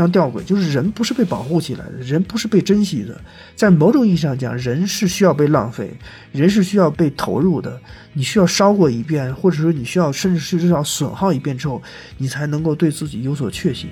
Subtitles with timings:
[0.00, 3.20] 人非常吊诡，就是人不是被保护起来的，人不是被珍惜的。
[3.54, 5.92] 在某种意义上讲，人是需要被浪费，
[6.32, 7.78] 人是需要被投入的。
[8.14, 11.82] 你需要烧过一遍，或者说你需要甚至是至少损耗一遍之后，
[12.16, 13.90] 你才能够对自己有所确信。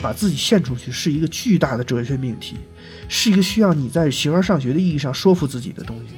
[0.00, 2.56] 把自己献出去是一个巨大的哲学命题，
[3.08, 6.14] 是一个需要你在形而上学的意义上说服自己的东西。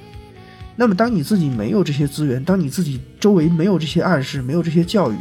[0.76, 5.14] 那么，当你自己没有这些资源，当你自己周围没有这些暗示，没有这些教育，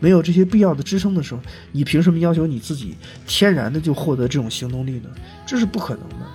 [0.00, 1.40] 没有这些必要的支撑的时候，
[1.70, 2.96] 你凭什么要求你自己
[3.26, 5.10] 天然的就获得这种行动力呢？
[5.46, 6.26] 这是不可能的。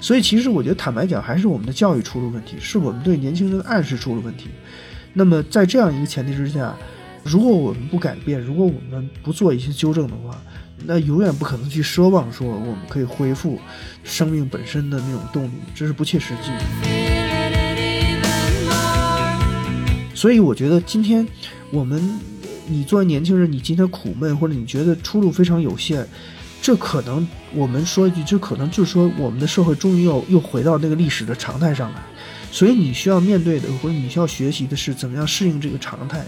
[0.00, 4.48] 所以，其实我觉得，坦白讲，还是我们的教育出了问题，是我们对年轻人的暗示出了问题。
[5.12, 6.74] 那么，在这样一个前提之下，
[7.24, 10.40] 如果我们不改变，如果我们不做一些纠正的话，
[10.84, 13.58] 那永远不可能去奢望说我们可以恢复
[14.04, 16.60] 生命本身的那种动力，这是不切实际的。
[20.14, 21.26] 所以我觉得今天，
[21.70, 22.00] 我们，
[22.68, 26.06] 你作为年轻人，你今天苦闷，或者你觉得出路非常有限，
[26.60, 32.02] 这可能我们说一句，这可能就是说我们的社会终于又又回到那个历史的常态上来。
[32.50, 36.24] 所以你需要面对的，或者你需要学习的是怎么样适应这个常态。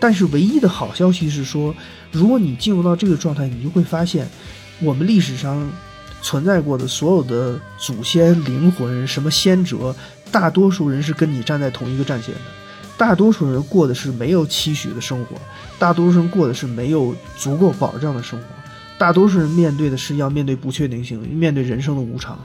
[0.00, 1.74] 但是唯一的好消息是说，
[2.10, 4.28] 如果你进入到这个状态，你就会发现，
[4.80, 5.70] 我们历史上
[6.22, 9.94] 存在过的所有的祖先灵魂，什么先哲，
[10.32, 12.40] 大多数人是跟你站在同一个战线的。
[12.98, 15.36] 大多数人过的是没有期许的生活，
[15.78, 18.44] 大多数人过的是没有足够保障的生活，
[18.98, 22.36] 大多数人面对的是要面对不确定性，面对人生的无常。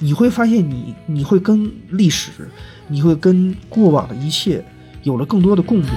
[0.00, 2.32] 你会发现，你你会跟历史，
[2.88, 4.64] 你会跟过往的一切
[5.04, 5.88] 有了更多的共鸣。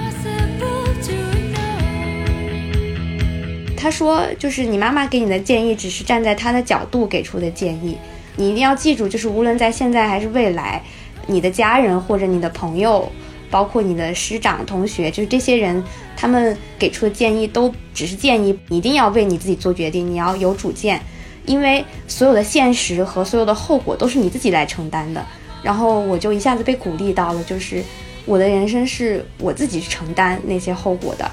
[3.76, 7.98] 他说，就是你妈妈给你的建议，只是站在她的角度给出的建议。
[8.36, 10.80] 你一定要记住，就是无论在现在还是未来，
[11.26, 13.10] 你的家人或者你的朋友。
[13.54, 15.80] 包括你的师长、同学，就是这些人，
[16.16, 21.00] 他们给出的建议都只是建议，一定要为你自己做决定，你要有主见，
[21.46, 25.24] 因为所有的现实和所有的后果都是你自己来承担的。
[25.62, 27.80] 然后我就一下子被鼓励到了，就是
[28.26, 31.30] 我的人生是我自己去承担那些后果的。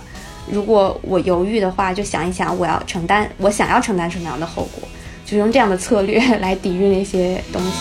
[0.47, 4.87] 如果我犹豫的话，就想一想我要承担，我想要承担什么样的后果，
[5.25, 7.71] 就用这样的策略来抵御那些东西。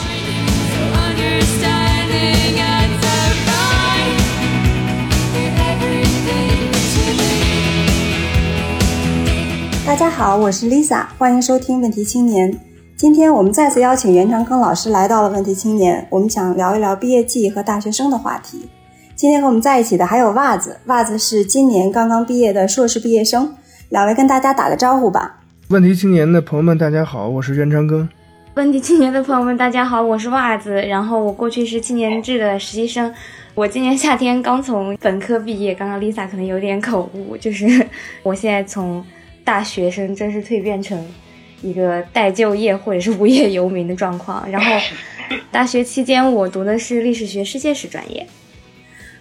[9.90, 12.56] 大家好，我是 Lisa，欢迎收听问题青年。
[12.94, 18.68] 今天我们再次邀请袁长庚老师来到了问题青年，我们想聊一聊毕业季和大学生的话题。
[19.16, 23.52] 今天和我们在一起的还有袜子，袜子是今年刚刚毕业的硕士毕业生。
[23.88, 25.40] 两位跟大家打个招呼吧。
[25.70, 28.06] 问题青年的朋友们，大家好，我是袁长庚。
[28.54, 30.70] 问题青年的朋友们，大家好，我是袜子。
[30.82, 33.12] 然后我过去是青年制的实习生，
[33.56, 35.74] 我今年夏天刚从本科毕业。
[35.74, 37.66] 刚刚 Lisa 可能有点口误，就是
[38.22, 39.04] 我现在从。
[39.44, 40.98] 大学生真是蜕变成
[41.62, 44.48] 一个待就业或者是无业游民的状况。
[44.50, 44.70] 然后，
[45.50, 48.26] 大学期间我读的是历史学世界史专业。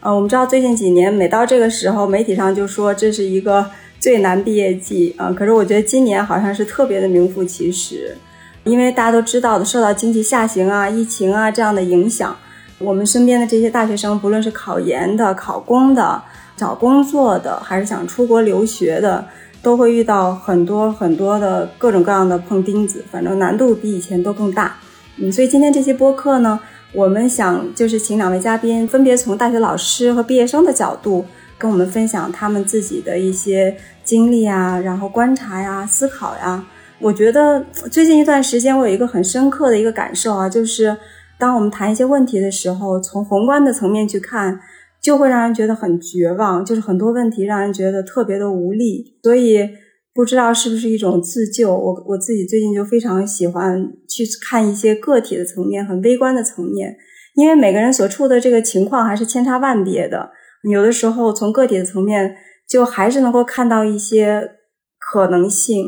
[0.02, 3.70] 呃，我们知道最近几年每到这个时候，媒体上就说这是一个
[4.00, 5.32] 最难毕业季啊。
[5.32, 8.16] 可是我觉得今年好像是特别的名副其实，
[8.64, 12.38] 因为大家都知道的，受到经济下行啊、疫情啊这样的影响，
[12.78, 16.22] 我们身边的这些大学生，不论是考研的、考公的、
[16.56, 19.28] 找工作的，还是想出国留学的。
[19.62, 24.76] 都会遇到很多很多的各种各样的碰钉子，反正难度比以前都更大。
[25.18, 26.60] 嗯，所以今天这期播客呢，
[26.94, 31.26] 我们想就是请两位嘉宾分别从大学老师和毕业生的角度
[31.58, 36.64] 跟我们分享他们自己的一些经历啊，然后观察呀、思考呀。
[37.00, 40.96] 我觉得最近一段时间我有一个很深刻的一个感受啊，就是
[41.38, 44.60] 当我们谈一些问题的时候，从宏观的层面去看。
[45.02, 49.70] 就会让人觉得很绝望，就是很多问题让人觉得特别的无力，所以
[50.14, 51.74] 不知道是不是一种自救。
[51.74, 56.98] 我我自己最近就非常喜欢去看一些个体的层面，很微观的层面，
[57.36, 60.32] 因为每个人所处的这个情况还是千差万别的。
[60.70, 62.36] 有的时候从个体的层面，
[62.68, 64.52] 就还是能够看到一些
[65.00, 65.86] 可能性。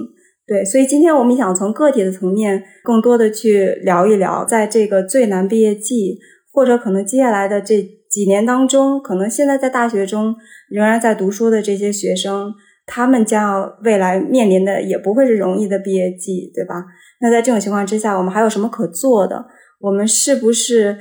[0.47, 6.17] 对，所以今天我们想从个体的层面，更多的去聊一聊，在这个最难毕业季，
[6.53, 8.00] 或者可能接下来的这。
[8.11, 10.35] 几年当中，可能现在在大学中
[10.69, 12.53] 仍然在读书的这些学生，
[12.85, 16.83] 他们将要未来面临的也不会是容易的毕业季，对吧？
[17.21, 19.45] 那在这种情况之下，我们还有什么可做的？
[19.79, 20.97] 我们是不是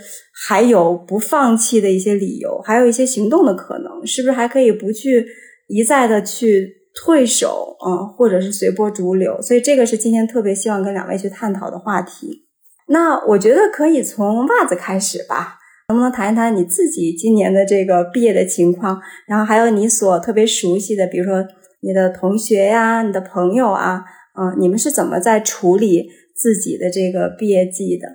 [0.47, 2.59] 还有不放弃的一些理由？
[2.65, 4.07] 还有一些行动的可能？
[4.07, 5.27] 是不是还可以不去
[5.69, 9.43] 一再的去退守啊，或者是随波逐流？
[9.43, 12.47] 所以这个是今天特别希望跟两位去探讨的话题。
[12.87, 15.60] 那我觉得可以从袜子开始吧。
[15.91, 19.01] 能不能谈一谈你自己今年的这个毕业的情况？
[19.27, 21.45] 然后还有你所特别熟悉的，比如说
[21.81, 24.05] 你的同学呀、你的朋友啊，
[24.41, 28.07] 嗯，你们是怎么在处理自己的这个毕业季的？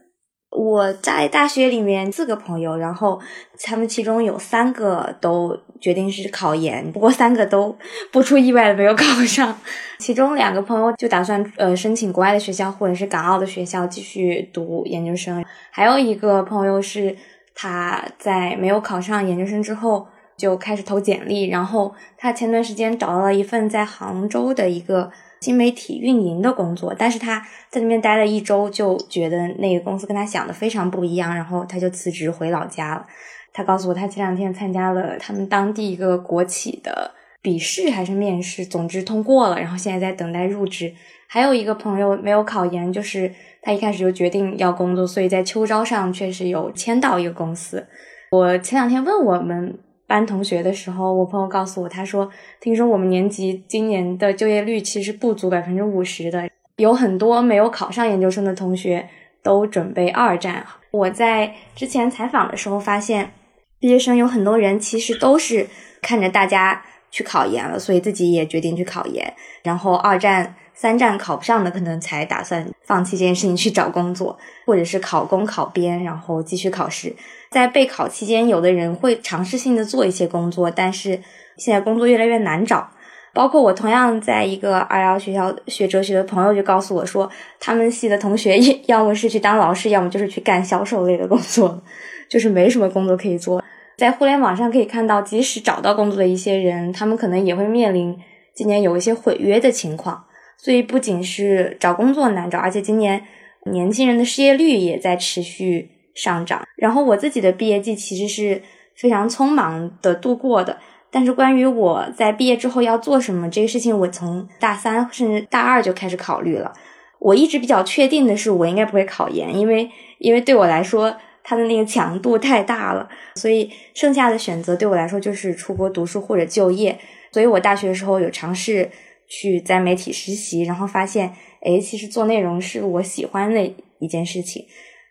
[0.58, 3.20] 我在大学里面四个朋友，然后
[3.62, 5.52] 他们其中有三个都
[5.82, 7.76] 决定是考研，不过三个都
[8.10, 9.54] 不出意外的没有考上。
[10.00, 17.14] 其中两个朋友就打算呃申请国外的学校或者是港澳的学校继续读研究生，还有一个朋友是
[17.56, 20.06] 他在没有考上研究生之后
[20.38, 25.12] 就开始投简历，然后他前段时间找到了一份在杭州的一个。
[25.42, 33.06] 新媒体运营的工作，但是他在那边待了一周，就觉得那个公司跟他想的非常不一样，然后他就辞职回老家了。
[33.54, 37.12] 他告诉我，他前两天参加了他们当地一个国企的
[37.46, 40.92] 笔试还是面试，总之通过了，然后现在在等待入职。
[41.28, 43.32] 还有一个朋友没有考研，就是
[43.62, 47.86] 他一开始就决定要工作，所以在秋招上确实有签到一个公司。
[48.32, 49.78] 我前两天问我们。
[50.08, 52.30] 班同学的时候，我朋友告诉我，他说
[52.62, 59.10] 听说我们年级今年的就业率其实不足百分之五十的，有很多没有考上研究生的同学
[59.42, 60.64] 都准备二战。
[60.92, 63.32] 我在之前采访的时候发现，
[63.80, 65.68] 毕业生有很多人其实都是
[66.04, 66.84] 看着大家
[67.16, 69.34] 去考研了，所以自己也决定去考研，
[69.64, 70.56] 然后二战。
[70.78, 77.16] 三战考不上的，可能才打算放弃这件事情去找工作，或者是考公考编，然后继续考试。
[77.50, 81.18] 在备考期间，有的人会尝试性的做一些工作，但是
[81.56, 82.90] 现在工作越来越难找。
[83.34, 88.58] 包括我同样在一个二幺学校学哲学的朋友就告诉我说，他们系的同学
[88.88, 91.82] 要么是去当老师，要么就是去干销售类的工作，
[92.28, 93.64] 就是没什么工作可以做。
[93.98, 98.18] 在互联网上可以看到，即使找到工作的一些人，他们可能也会面临
[98.54, 100.26] 今年有一些毁约的情况。
[100.58, 103.22] 所以不仅是找工作难找，而且今年
[103.66, 106.66] 年轻人的失业率也在持续上涨。
[106.78, 108.62] 然后我自己的毕业季其实是
[108.96, 110.78] 非常匆忙的度过的，
[111.12, 116.74] 但是关于我在毕业之后要做什么这个事情，我从大三甚至大二就开始考虑了。
[117.20, 119.90] 我一直比较确定的是，我应该不会考研，因为
[120.20, 121.16] 因为对我来说
[121.46, 127.00] 它的那个强度太大了，所以剩下的选择对我来说就是出国读书或者就业。
[127.32, 128.90] 所以我大学的时候有尝试。
[129.28, 133.60] 去在媒体实习，然后发现，哎，其实做内容是我喜欢的
[133.98, 134.64] 一件事情。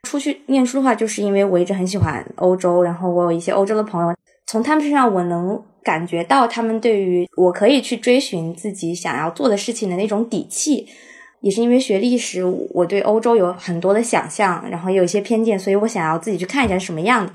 [0.05, 4.15] 出去念书的话，就是因为我一直很喜欢欧洲，然后我有一些欧洲的朋友，
[4.47, 10.87] 从他们身上我能感觉到他们对于我可以去追寻自己想要做的事情的那种底气。
[11.45, 17.33] 也是因为学历史，我对欧洲有很多的想象，然后也有一些偏见，所以我想要自己去看一下是什么样的。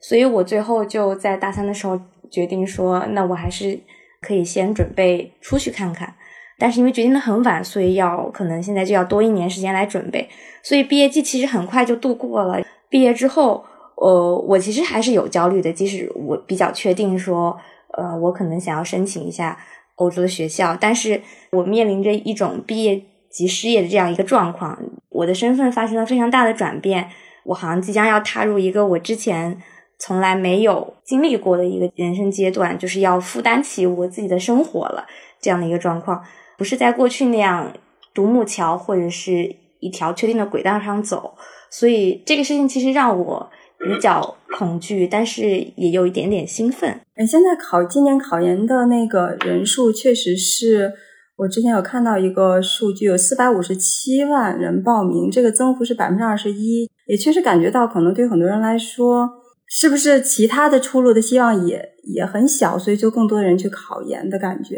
[0.00, 2.00] 所以我最后就在大三的时候
[2.30, 3.80] 决定说，那我还是。
[4.20, 6.12] 可以先准备出去看看，
[6.58, 10.28] 但是因为决定的很晚，所以要可能现在就要多一年时间来准备。
[10.60, 12.60] 所以毕业季其实很快就度过了。
[12.90, 17.56] 毕业之后，呃，我其实还是有焦虑的，即使我比较确定说，
[17.96, 19.56] 呃，我可能想要申请一下
[19.94, 21.22] 欧洲的学校，但是
[21.52, 23.00] 我面临着一种毕业
[23.38, 27.08] 及失业的这样一个状况，我的身份发生了非常大的转变，
[27.44, 29.58] 我好像即将要踏入一个我之前。
[30.00, 35.04] 从来没有经历过的一个人生阶段，就是要负担起我自己的生活了，
[35.40, 36.22] 这样的一个状况，
[36.56, 37.72] 不是在过去那样
[38.14, 41.34] 独木桥或者是一条确定的轨道上走，
[41.68, 47.00] 所以这个事情其实让我比较恐惧，但是也有一点点兴奋。
[47.16, 50.92] 嗯，现在考今年考研的那个人数，确实是
[51.38, 59.30] 我之前有看到一个数据，有四百五十七万人报名，这个增幅是百分之二十一，也确实感觉到可能对很多人来说。
[59.70, 64.76] 是不是其他的出路的希望也也很小，所以就更多人去考研的感觉？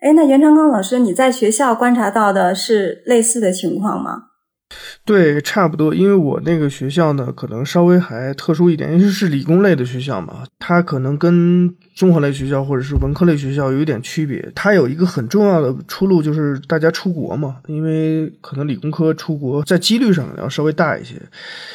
[0.00, 4.31] 哎，那袁长刚老师，你在学校观察到的是类似的情况吗？
[5.04, 14.52] 对，差不多，因为我那个学校呢，可能稍微还特殊一点，因为是理工类的学校嘛，它可能跟综合类学校或者是文科类学校有一点区别。
[14.54, 21.16] 它有一个很重要的出路，就是大家出国嘛，因为可能理工科出国在几率上要稍微大一些，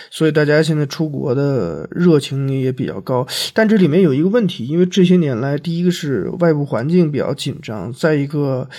[0.10, 3.28] 所以大家现在出国的热情也比较高。
[3.54, 8.70] 但这里面有一个问题，因为这些年来，第一个是外部环境比较紧张，再一个。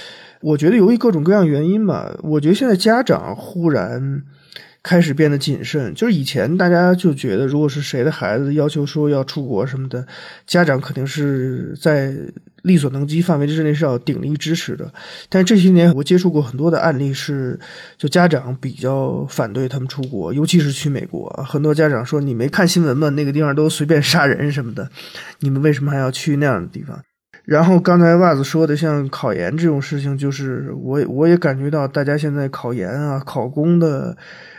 [0.40, 4.22] 我觉得由于各种各样原因吧，我觉得现在家长忽然
[4.82, 5.92] 开始变得谨慎。
[5.94, 10.06] 就是以前大家就觉得，如果是谁的孩子要求说要出国什么的，
[10.46, 12.14] 家长肯定是在
[12.62, 14.92] 力所能及范围之内是要鼎力支持的。
[15.28, 17.58] 但这些年我接触过很多的案例，是
[17.96, 21.28] 就家长比较反对他们出国，尤其是去美国。
[21.48, 23.08] 很多家长说：“你没看新闻吗？
[23.10, 24.88] 那个地方都随便杀人什么的，
[25.40, 26.98] 你们为什么还要去那样的地方？”
[27.48, 34.14] 然后刚才袜子说的，像考研这种事情，就是我我也感觉到大家现在考研啊、考公的，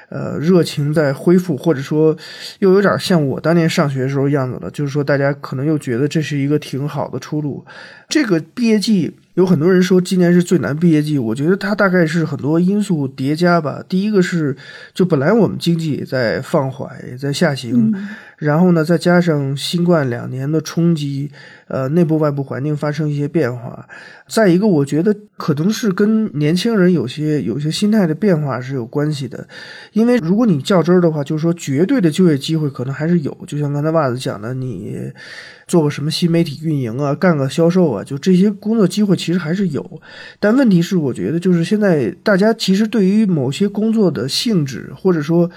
[0.10, 2.17] 呃，热情在恢复，或者说
[2.58, 4.72] 又有点像我当年上学的时候样子了。
[4.72, 7.63] 就是说，大家可能又觉得这是一个挺好的出路。
[8.08, 13.81] 这个毕业季有很多人说今年是最难毕业季，我觉得它大概是很多因素叠加吧。
[13.88, 14.55] 第一个是，
[14.93, 17.93] 就本来我们经济也在放缓，也在下行，
[18.38, 21.31] 然后呢，再加上新冠两年的冲击，
[21.67, 23.88] 呃，内部外部环境发生一些变化。
[24.27, 29.48] 再一个，我觉得可能是跟年轻人有些有些心态的变化是有关系的。
[29.93, 33.38] 因为如果你较真儿的话，就是说绝对的就业机会可能还是有。
[33.48, 34.98] 就像刚才袜子讲的，你。
[35.69, 40.01] 做个什么新媒体运营啊，干个销售啊，就这些工作机会其实还是有，
[40.39, 45.49] 但问题是，我觉得就是现在大家其实对于某些工作的性质，或者说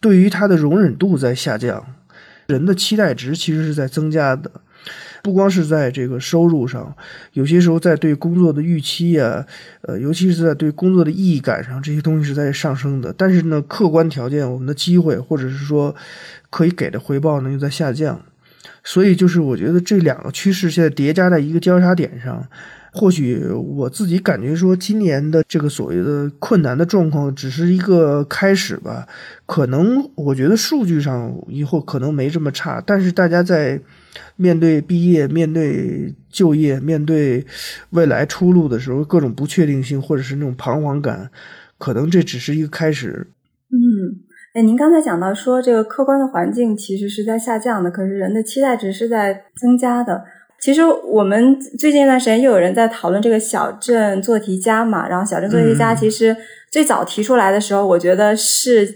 [0.00, 1.84] 对于它的容忍度在下降，
[2.46, 4.50] 人的期待值其实是在增加的，
[5.22, 6.96] 不光是在这个收入上，
[7.34, 9.46] 有些时候在对工作的预期啊，
[9.82, 13.14] 呃，尤其是在对工作的意义感上，这些东西是在上升的。
[13.16, 15.94] 但是呢，客观条件，我们的机会或者是说
[16.48, 18.20] 可以给的回报呢，又在下降。
[18.84, 22.44] 所以，就是我觉得这两个趋势现在叠加在一个交叉点上，
[22.92, 29.06] 或许我自己感觉说，今年的这个所谓的困难的状况只是一个开始吧。
[29.46, 33.80] 可能我觉得数据上以后可能没这么差，但是大家在
[34.36, 37.46] 面对毕业、面对就业、面对
[37.90, 41.30] 未来出路的时候，各种不确定性或者是那种彷徨感，
[41.78, 43.28] 可能这只是一个开始。
[44.54, 44.60] 嗯。
[44.60, 50.24] 哎，您刚才讲到说，这个客观的环境其实是在下降的，可是人的期待值是在增加的。
[50.60, 56.36] 其实我们最近一段时间又有人在讨论这个小镇做题家嘛，然后小镇做题家其实
[56.70, 58.88] 最早提出来的时候，我觉得是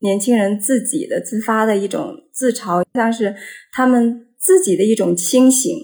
[0.00, 3.34] 年轻人自己的自发的一种自嘲，像是
[3.72, 5.74] 他们自己的一种清醒。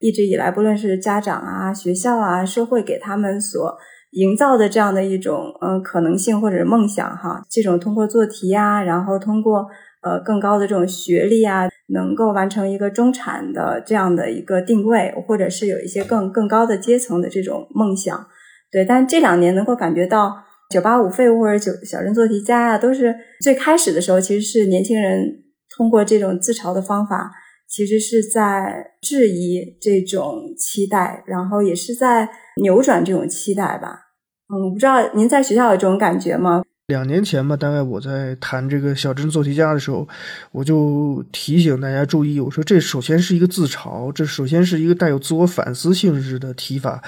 [0.00, 3.76] 一直以来，不论是家长啊、学校啊、社会给他们所。
[4.12, 9.66] 营造的这样的一种嗯可能性或者梦想哈，这种通过做题啊，然后通过
[10.02, 18.26] 呃更高的这种学历啊，能够完成一个中产的这样的一个定位，或者是有一些更更高的阶层的这种梦想，
[18.70, 18.84] 对。
[18.84, 20.34] 但这两年能够感觉到
[20.70, 25.42] 九八五废物或者九小镇做题家啊，都是最开始的时候其实是年轻人
[25.76, 27.30] 通过这种自嘲的方法，
[27.66, 32.28] 其实是在质疑这种期待，然后也是在
[32.60, 34.12] 扭转这种期待吧。
[34.48, 36.62] 嗯，不知道您在学校有这种感觉吗？
[36.92, 40.06] 两年前吧，大概我在谈这个小镇做题家的时候，
[40.50, 47.02] 我就提醒大家注意，我说这首先是一个自嘲，这首先是一个带有自我反思性质的提法。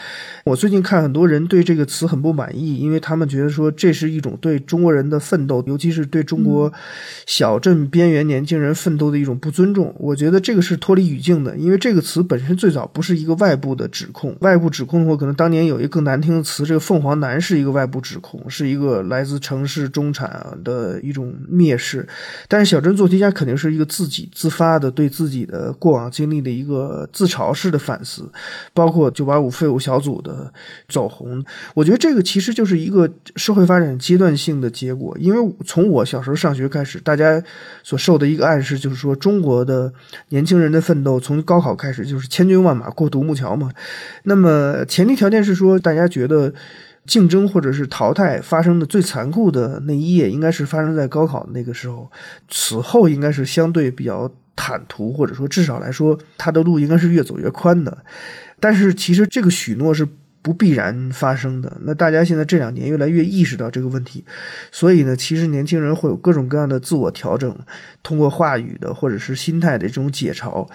[0.44, 6.72] 我最近看很多人对这个词很不满意，因为他们觉得说这是一种对中国人的奋斗，尤其是对中国
[7.26, 9.94] 小镇边缘年轻人奋斗的一种不尊重。
[9.98, 19.73] 我觉得这个是脱离语境的，因为这个词本身最早不是一个外部的指控，外部指控的话，可能当年有一个更难听的词，这个凤凰男是一个外部指控，是一个来自城市。
[19.74, 22.06] 是中产的一种蔑视，
[22.46, 28.30] 但是小镇做题家肯定是一个自己自发的对自己的过往经历的一个自嘲式的反思，
[28.72, 30.52] 包括九八五废物小组的
[30.88, 35.16] 走红，我觉得这个其实就是一个社会发展阶段性的结果。
[35.18, 37.42] 因为从我小时候上学开始，大家
[37.82, 39.92] 所受的一个暗示就是说，中国的
[40.28, 43.72] 年轻人的奋斗从高考开始就是千军万马过独木桥嘛。
[44.22, 46.54] 那么前提条件是说，大家觉得。
[47.06, 52.10] 竞争或者是淘汰发生的最残酷的那一页，应该是发生在高考那个时候。
[52.48, 58.04] 此后应该是相对比较坦途，或者说至少来说，他的路应该是越走越宽的。
[58.58, 60.08] 但是其实这个许诺是
[60.44, 61.76] 不必然发生的。
[61.80, 64.24] 那大家现在这两年越来越意识到这个问题，
[64.70, 67.58] 所以呢，其实年轻人会有各种各样的自我调整，
[68.02, 70.68] 通过话语的或者是心态的这种解嘲。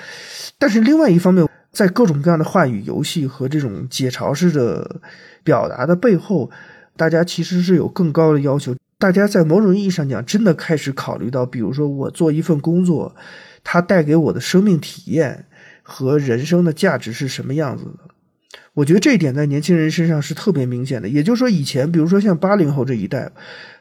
[0.57, 4.99] 但是另外一方面，在各种各样的话语游戏和这种解嘲式的。
[5.41, 6.51] 表达的背后，
[6.97, 8.75] 大家其实是有更高的要求。
[8.99, 13.15] 大家在某种意义上讲，真的开始考虑到，比如说我做一份工作，
[13.63, 15.45] 它带给我的生命体验
[15.81, 18.08] 和人生的价值是什么样子的。
[18.73, 21.09] 我觉得这一点在年轻人身上是特别明显的。
[21.09, 23.31] 也就是说，以前比如说像八零后这一代，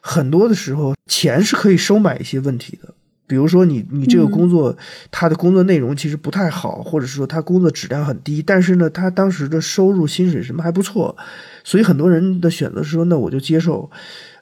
[0.00, 2.94] 很多的时候钱是可以收买一些问题的。
[3.26, 4.74] 比如说，你你这个工作，
[5.10, 11.14] 他的工作内容其实不太好，或者是说他工作质量很低，但是呢，他当时的收入、薪水什么还不错，
[11.62, 13.90] 所以很多人的选择是说，那我就接受。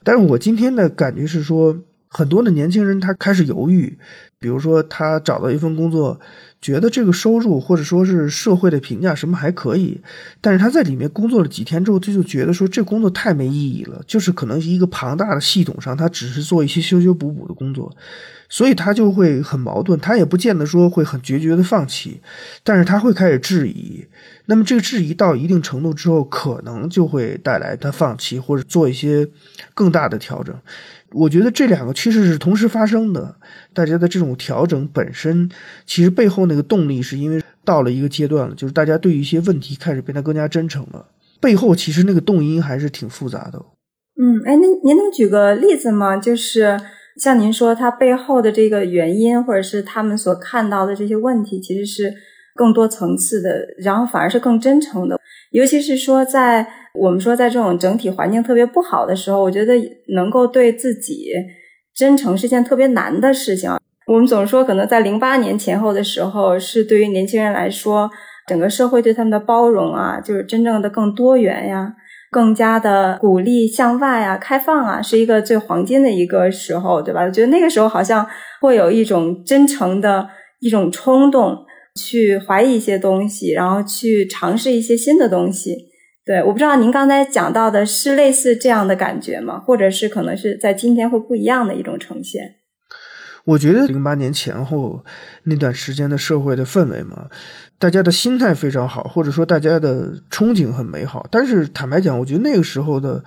[0.04, 1.76] 但是我今天的感觉是说，
[2.06, 3.98] 很多的年轻人他开始犹豫，
[4.38, 6.20] 比如说他找到一份工作，
[6.66, 10.00] 觉得这个收入或者说是社会的评价什么还可以，
[10.40, 17.96] 但是他在里面工作了几天之后，他就觉得说这工作太没意义了，就是可能一个庞大的系统上，他只是做一些修修补补的工作。
[18.48, 22.20] 所以他就会很矛盾，他也不见得说会很决绝的放弃，
[22.62, 24.04] 但是他会开始质疑。
[24.46, 29.28] 那么这个质疑到一定程度之后，可能就会带来他放弃或者做一些
[29.74, 30.54] 更大的调整。
[31.12, 33.36] 我觉得这两个趋势是同时发生的。
[33.72, 35.50] 大家的这种调整本身，
[35.84, 41.06] 其实背后那个动力是因为到了一个阶段了，就是大家对于一些问题开始变得更加真诚了。
[41.40, 43.62] 背后其实那个动因还是挺复杂的。
[44.18, 46.16] 嗯，哎，您您能举个例子吗？
[46.16, 46.80] 就是
[47.20, 52.12] 像您说，它背后的这个原因，或者是他们所看到的这些问题，其实是
[52.54, 55.20] 更多层次的，然后反而是更真诚的。
[55.56, 59.72] 尤其是说，在我们说在这种整体环境特别不好的时候，我觉得
[60.14, 61.32] 能够对自己
[61.94, 63.70] 真诚是件特别难的事情。
[64.06, 68.10] 我们总说，可能在零八年前后的时候，是对于年轻人来说，
[68.46, 71.94] 整个社会对他们的包容啊，就是真正的更多元呀。
[72.30, 77.22] 更加的鼓励向外啊，开放啊，是一个最黄金的一个时候，对吧？
[77.22, 78.26] 我觉得那个时候好像
[78.60, 80.28] 会有一种真诚的
[80.60, 81.56] 一种冲动，
[81.96, 85.88] 去怀疑一些东西，然后去尝试一些新的东西。
[86.24, 89.58] 对，我不知道您刚才讲到的是类似这样的感觉吗？
[89.58, 92.56] 或者是可能是在今天会不一样的一种呈现？
[93.44, 95.04] 我觉得零八年前后
[95.44, 97.28] 那段时间的社会的氛围嘛。
[97.78, 101.26] 大家的心态非常好，或者说大家的憧憬很美好。
[101.30, 103.22] 但是坦白讲，我觉得那个时候的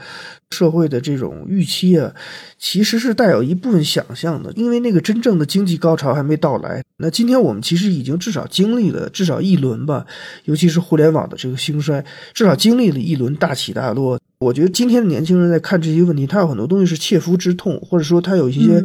[0.50, 2.12] 社会的这种预期啊，
[2.58, 6.84] 其实是带有一部分想象的，因为那个真正的经济高潮还没到来。
[6.98, 10.04] 那今天我们其实已经至少经历了至少一轮吧，
[10.46, 12.04] 尤其是互联网的这个兴衰，
[12.34, 14.20] 至少经历了一轮大起大落。
[14.40, 18.84] 我觉得今天的年轻人在看这些问题，他有很多东西是切肤之痛，或者说他有一些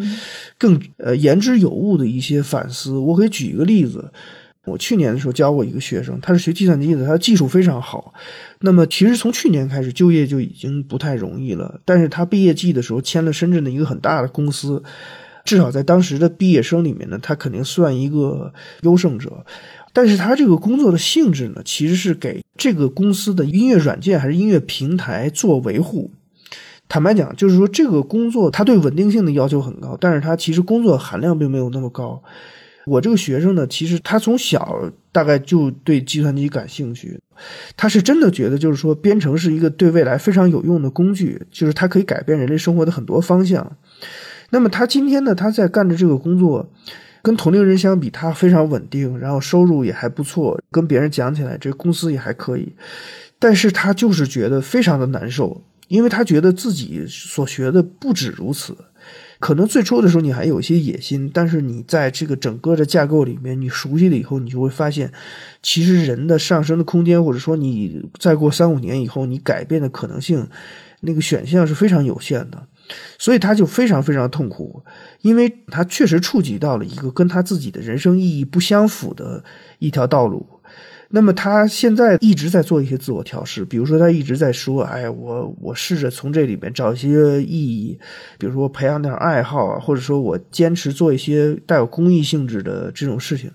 [0.59, 2.93] 更呃言之有物的一些反思。
[2.93, 4.13] 我可以举一个例子。
[4.65, 8.15] 我去年的时候教过一个学生，他是学计算机的，他的技术非常好。
[8.61, 11.81] 那么其实从去年开始就业就已经不太容易了。
[11.85, 14.83] 但是他毕业季的时候签了深圳的一个很大的公司，
[15.45, 19.45] 至少在当时的毕业生里面呢，他肯定算一个优胜者。
[19.93, 26.11] 但是他这个工作的性质呢，其实是给这个公司的音乐软件还是音乐平台做维护。
[26.89, 32.23] 坦白讲，就是说这个工作他对稳定性的要求很高，但是他其实工作含量并没有那么高。
[32.87, 37.19] 我这个学生呢，其实他从小大概就对计算机感兴趣，
[37.77, 43.77] 他是真的觉得，就是说编程是一个对未来非常有用的工具，就是它可以改变人类生活的很多方向。
[44.51, 46.71] 那么他今天呢，他在干的这个工作，
[47.23, 52.73] 跟同龄人相比，他非常稳定，然后收入也还不错，跟别人讲起来，这公司也还可以。
[53.39, 58.77] 但是他就是觉得非常的难受，因为他觉得自己所学的不止如此。
[59.45, 65.13] 可能最初的时候你还有一些野心，但是你在这个整个的架构里面，你熟悉了以后，你就会发现，
[65.63, 70.49] 其实人的上升的空间，或者说你再过三五年以后，你改变的可能性，
[71.01, 72.67] 那个选项是非常有限的，
[73.19, 74.83] 所以他就非常非常痛苦，
[75.21, 79.45] 因为他确实触及到了一个跟他自己的人生意义不相符的
[79.79, 80.54] 一条道路。
[81.15, 87.97] 那么他现在一直在做一些自我调试，比如说他一直在说：“哎，我我试着从这里面找一些意义，
[88.37, 93.51] 比如说培养点爱好啊，或者说我坚持做一些带有公益性质的这种事情。”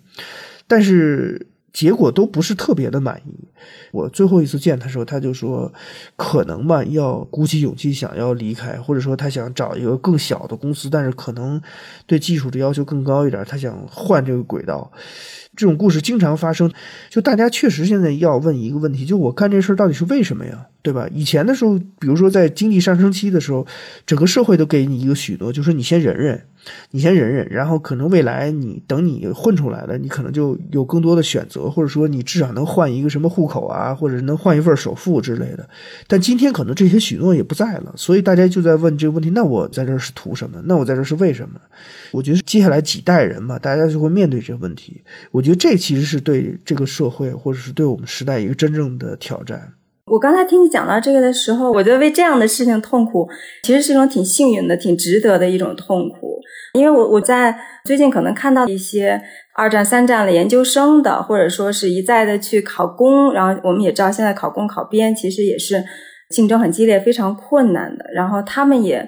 [0.67, 1.47] 但是。
[1.71, 3.47] 结果都不是特别的满意。
[3.91, 5.71] 我最后一次见他的时候，他就说，
[6.15, 11.61] 可能吧，要鼓起勇气想要离开，或者说他想找一个更小的公司，但是可能
[12.07, 14.91] 对技术的要求更高一点，他想换这个轨道。
[15.59, 16.71] 这种故事经常发生，
[17.09, 20.67] 就大家确实现在要问一个问题：就我干这事儿到底是为什么呀？
[20.81, 21.07] 对吧？
[21.11, 23.65] 以前的时候，比如说在经济上升期的时候，
[24.05, 26.41] 整个社会都给你一个许诺，就是你先忍忍。
[26.91, 35.67] 你先忍忍，然后可能未来你等你混出来了，你可能就有更多的选择，或者说你至少能换一个什么户口啊，或者能换一份首付之类的。
[36.05, 40.61] 但今天可能这些许诺也不在了，所以大家就在问这个问题：那我在这是图什么？
[40.65, 41.59] 那我在这是为什么？
[42.11, 45.01] 我觉得接下来几代人嘛，大家就会面对这个问题。
[45.31, 49.73] 我觉得这其实是对这个社会或者是对我们时代一个真正的挑战。
[50.09, 53.29] 我刚才听你讲到这个的时候，我觉得为这样的事情痛苦，
[53.63, 56.39] 其实是一种挺幸运的、挺值得的一种痛苦。
[56.73, 59.21] 因为我我在最近可能看到一些
[59.55, 65.83] 二战、三战的研究生的，或者说是一再的去考公，然后我们也知道现在考公考编其实也是
[66.29, 69.07] 竞争很激烈、非常困难的，然后他们也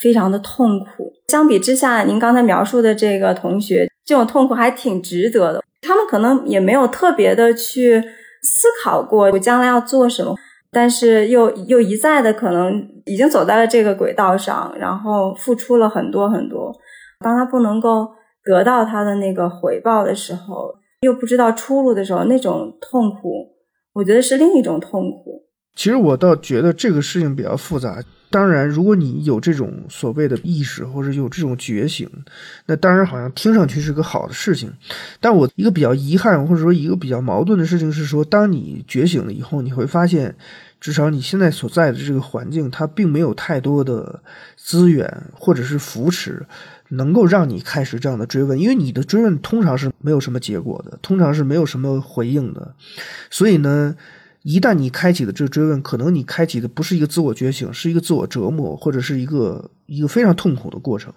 [0.00, 1.12] 非常的痛苦。
[1.28, 5.64] 相比之下，您刚才描述的这个同学，这种痛苦还挺值得的。
[5.82, 8.02] 他们可能也没有特别的去。
[8.46, 10.34] 思考过我将来要做什么，
[10.70, 16.72] 但是又又一再的可能已经走在了这个轨道上，然后付出了很多很多。
[17.20, 18.08] 当他不能够
[18.44, 23.54] 得到他的那个回报的时候，又不知道出路的时候，那种痛苦，
[23.94, 25.45] 我觉得是另一种痛苦。
[25.76, 28.02] 其实我倒觉得这个事情比较复杂。
[28.28, 32.10] 当然，如果你有这种所谓的意识，或者有这种觉醒，
[32.66, 34.70] 那当然好像听上去是个好的事情。
[35.20, 40.34] 但我一个比较遗憾，或者说一个比较矛盾的事情是说，当你觉醒了以后，你会发现
[40.80, 44.20] 至少你现在所在的这个环境，它并没有太多的
[44.56, 46.44] 资源或者是扶持，
[46.88, 48.58] 能够让你开始这样的追问。
[48.58, 52.74] 因为你的追问通常是没有什么结果的，通常是没有什么回应的。
[53.30, 53.94] 所以呢，
[54.46, 61.12] 一旦你开启的这个追问，可能你开启的不是一个自我觉醒，是一个自我折磨，或者是一个一个非常痛苦的过程。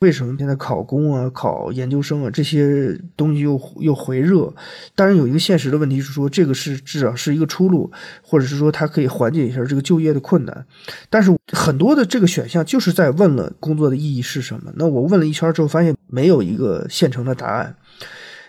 [0.00, 4.50] 为什么现在考公啊、考研究生啊这些东西又又回热？
[4.94, 10.64] 当然有一个现实的问题是说，这个是至少是一个出路，或者是说它可以缓解一下这个就业的困难。
[11.10, 14.72] 但是很多的这个选项就是在问了工作的意义是什么。
[14.76, 17.76] 那我问了一圈之后，发现没有一个现成的答案。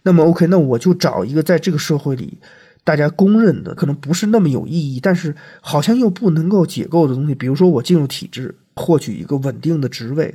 [0.04, 2.38] 那么 OK，那我就找一个在这个社会里
[2.86, 7.36] 大家公认的，可能不是那么有意义，但是好像又不能够解构的东西。
[7.36, 10.34] 比如说，我进入体制，获取一个稳定的职位。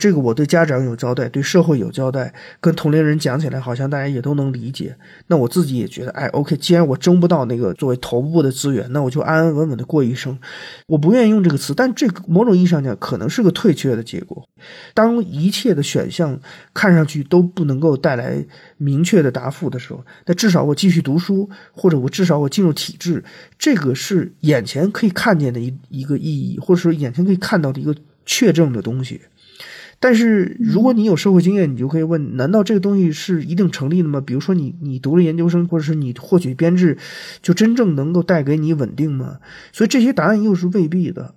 [0.00, 4.96] 这个我对家长有交代，对社会有交代，跟同龄人讲起来，好像大家也都能理解。
[5.26, 10.38] 那我自己也觉得，哎，OK，既然我争不到那个作为头部的资源，那我就安安稳稳的过一生。
[10.86, 14.48] 我不愿意用这个词，但这某种意义上讲，可能是个退却的结果。
[14.94, 16.40] 当一切的选项
[16.72, 18.42] 看上去都不能够带来
[18.78, 23.22] 明确的答复的时候，那至少我继续读书，或者我至少我进入体制，
[23.58, 29.20] 这个是眼前可以看见的一一个意义，或者说眼前可以看到的一个确证的东西。
[30.02, 34.18] 但是，如果你有社会经验，你就可以问：难道这个东西是一定成立的吗？
[34.18, 36.96] 比如说，你你读了研究生，或者是你获取编制，
[37.42, 39.40] 就真正能够带给你稳定吗？
[39.72, 41.34] 所以这些答案又是未必的。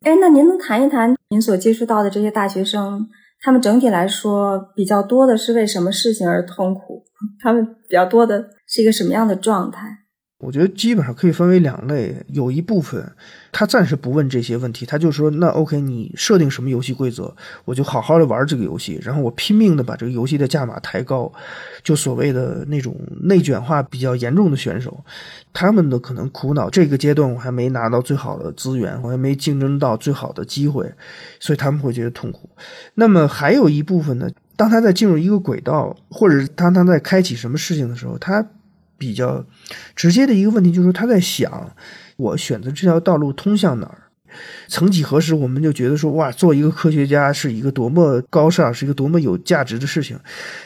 [0.00, 3.06] 哎，那您能谈一谈您所接触到的这些大学生，
[3.42, 7.04] 他们整体来说比较多的是为什么事情而痛苦？
[7.38, 9.98] 他们比较多的是一个什么样的状态？
[10.38, 13.12] 我觉得基本上可以分为两类，有一部分
[13.52, 17.34] 他暂时不问这些问题，他就说那 OK，你设定什么游戏规则，
[17.64, 21.32] 我就好好的玩这个游戏，然后我拼命的把这个游戏的价码抬高，
[21.82, 25.04] 就所谓的那种内卷化比较严重的选手，
[25.52, 30.92] 他们的可能苦恼这个阶段我还没拿到最好的资源，我还没竞争到最好的机会，
[31.38, 32.48] 所以他们会觉得痛苦。
[32.94, 38.46] 那么还有一部分呢，当他在进入一个轨道，或者是当他在开启什么事情的时候，他。
[39.00, 39.42] 比较
[39.96, 41.74] 直接的一个问题就是，他在想，
[42.20, 43.98] 我选择这条道路通向哪儿？
[44.68, 50.16] 曾几何时，我们就觉得说，哇，做一个科学家是一个多么高尚，是一个多么有价值的事情。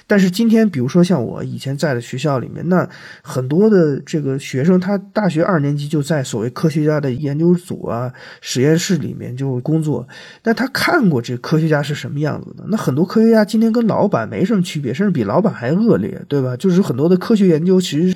[0.06, 2.86] 但是今天，比如说像我以前在的学校里面，那
[3.22, 8.12] 很多的这个学生，他大学二年级就在所谓科学家的研究组啊、
[8.42, 10.06] 实验室里面就工作。
[10.42, 12.66] 那他看过这科学家是什么样子的？
[12.68, 16.54] 那很多科学家今天跟老板没什么区别，甚至比老板还恶劣，对吧？
[16.58, 18.14] 就是很多的科学研究其实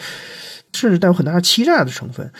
[0.79, 2.31] 甚至带有很大的欺诈的成分。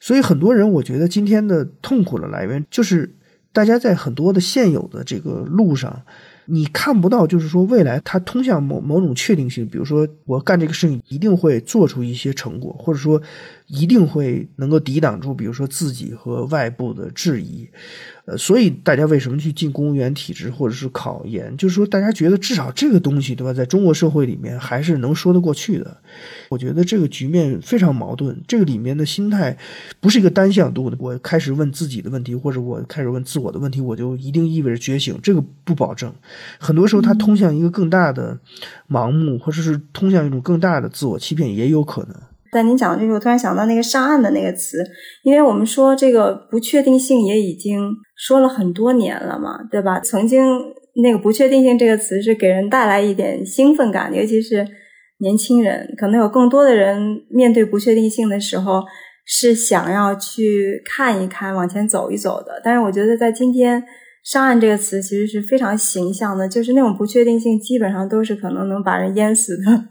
[0.00, 3.14] 所以很多人，我觉得今天的痛苦的来源就是，
[3.52, 6.02] 大家在很多的现有的这个路上，
[6.46, 9.68] 你看不到，就是说未来它通向某某种确定性。
[9.68, 13.20] 比如说，我干这个事情一定会做出一些成果，或者说
[13.72, 17.66] 一定会能够抵挡住，比如说自己和外部的质疑。
[18.24, 21.56] 呃，所以大家为什么去进公务员体制或者是考研？
[21.56, 23.52] 就是说，大家觉得至少这个东西，对吧？
[23.52, 25.96] 在中国社会里面还是能说得过去的。
[26.50, 29.56] 我觉得这个局面非常矛盾，这个里面的心态
[30.00, 30.96] 不是一个单向度的。
[31.00, 36.12] 我开始问自己的问题，或者我开始问自我的问题，我就一定意味着觉醒，这个不保证。
[36.60, 38.38] 很多时候，它通向一个更大的
[38.88, 42.14] 盲目，或者是通向一种更大的自我欺骗，也有可能。
[42.52, 44.76] 但您讲的这个，我突然想到那个上岸的那个词，
[45.22, 49.98] 因为我们说这个不确定性也已经说了很多年了嘛，对吧？
[50.00, 50.44] 曾经
[51.02, 54.68] 那个不确定性这个词是给人带来一点兴奋感，尤其是
[55.20, 58.82] 年轻人，可能有更多的人面对不确定性的时候
[59.24, 62.60] 是想要去看一看、往前走一走的。
[62.62, 63.82] 但是我觉得在今天，
[64.22, 69.84] 上岸这个词其实是非常形象的，就是那种不确定性基本上都是可能能把人淹死的。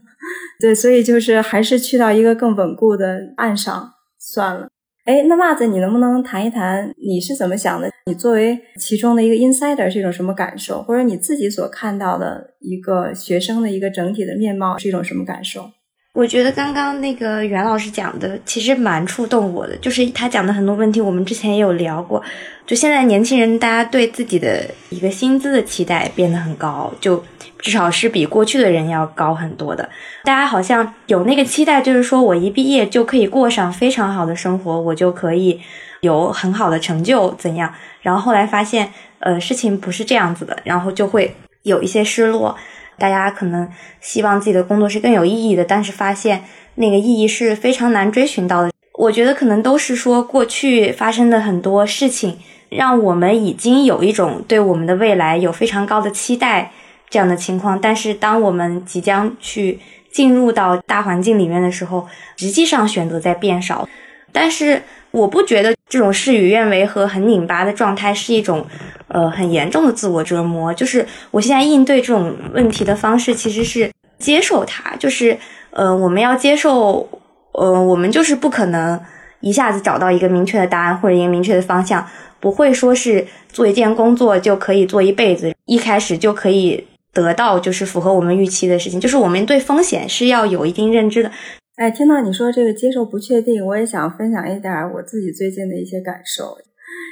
[0.62, 4.68] 对，所以就是还是去到一个更稳固的岸上算了。
[5.04, 7.90] 哎，那袜子，你能不能谈一谈你是怎么想的？
[8.06, 10.84] 你作为其中的一个 insider 是一种什么感受？
[10.84, 15.72] 或者你自己所看到的一个学生的一个整体的面貌是一种什么感受？
[16.14, 22.22] 我觉得刚刚那个袁老师讲的其实蛮触动我的，就是他讲的很多问题，我们之前也有聊过。
[22.68, 27.24] 就现在年轻人，大家对自己的一个薪资的期待变得很高，就
[27.62, 29.88] 至少是比过去的人要高很多的。
[30.24, 35.62] 大家好像有那个期待，就是说我一毕业就可以过上非常好的生活，我就可以
[36.02, 37.74] 有很好的成就，怎样？
[38.02, 42.58] 然后后来发现，呃，事情不是这样子的，然后就会有一些失落。
[42.98, 43.68] 大家可能
[44.00, 46.44] 希望自己的工作是更有意义的，但是发现
[46.76, 48.72] 那个意义是非常难追寻到的。
[48.94, 52.38] 我觉得可能都是说过去发生的很多事情，
[52.70, 56.72] 让我们已经有一种对我们的未来有非常高的期待
[57.12, 57.80] 这样的情况。
[57.80, 59.80] 但是当我们即将去
[60.12, 63.88] 进入到大环境里面的时候，实际上选择在变少。
[64.32, 68.66] 但是我不觉得这种事与愿违和很拧巴的状态是一种，
[69.10, 70.74] 呃，很严重的自我折磨。
[70.74, 74.96] 就是我现在应对这种问题的方式，其实是接受它。
[74.96, 75.38] 就是，
[75.72, 77.10] 呃，我们要接受，
[77.52, 78.98] 呃，我们就是不可能
[79.42, 82.08] 一下子找到一个明确的答案或者一个明确的方向，
[82.40, 89.00] 不会说是做一件工作就可以做一辈子，一开始就可以得到就是符合我们预期的事情。
[89.00, 91.32] 就是我们对风险是要有一定认知的。
[91.76, 96.56] 哎，听到你说这个接受不确定，我也想分享一点我自己最近的一些感受。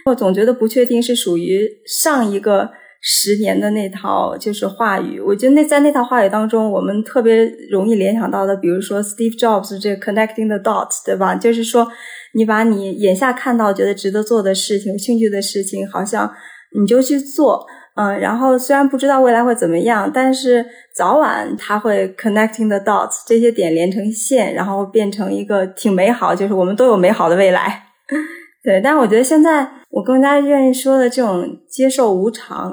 [0.06, 2.70] 我总觉得不确定是属于上一个
[3.02, 5.20] 十年的那套就是话语。
[5.20, 11.36] 我觉得那在那套话语当中，我们特别容易联想到的，比如说 Steve Jobs 这个 connecting the dots，对吧？
[11.36, 11.88] 就是说，
[12.36, 16.32] 你把你眼下看到觉得值得做的事情、有兴趣的事情，好像
[16.80, 17.66] 你就去做。
[18.00, 27.84] 嗯，然后虽然不知道未来会怎么样，但是早晚它会 connecting the dots，这些点连成线，然后变成一个挺美好，就是我们都有美好的未来。
[28.64, 32.72] 对，但我觉得现在我更加愿意说的这种接受无常。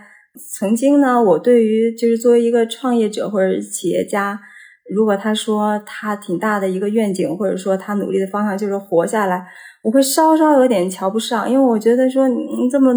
[0.56, 4.38] 曾经呢，我对于就是作为一个创业者或者企业家，
[4.94, 9.44] 如果他说他挺大的一个愿景，或者说他努力的方向就是活下来。
[9.87, 12.92] 我会稍稍有点瞧不上，因为我觉得说你这么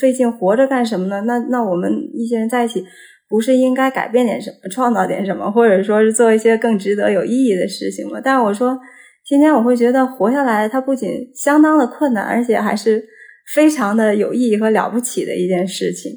[0.00, 1.20] 费劲活着干什么呢？
[1.26, 2.82] 那那我们一些人在一起，
[3.28, 8.18] 不是应该改变点什么，创造点什么，或者说是做一些更值得有意义的事情吗？
[8.24, 8.80] 但是我说，
[9.22, 13.04] 今天我会觉得活下来，它不仅相当的困难，而且还是
[13.52, 16.10] 非常的有意义和了不起的一件事情。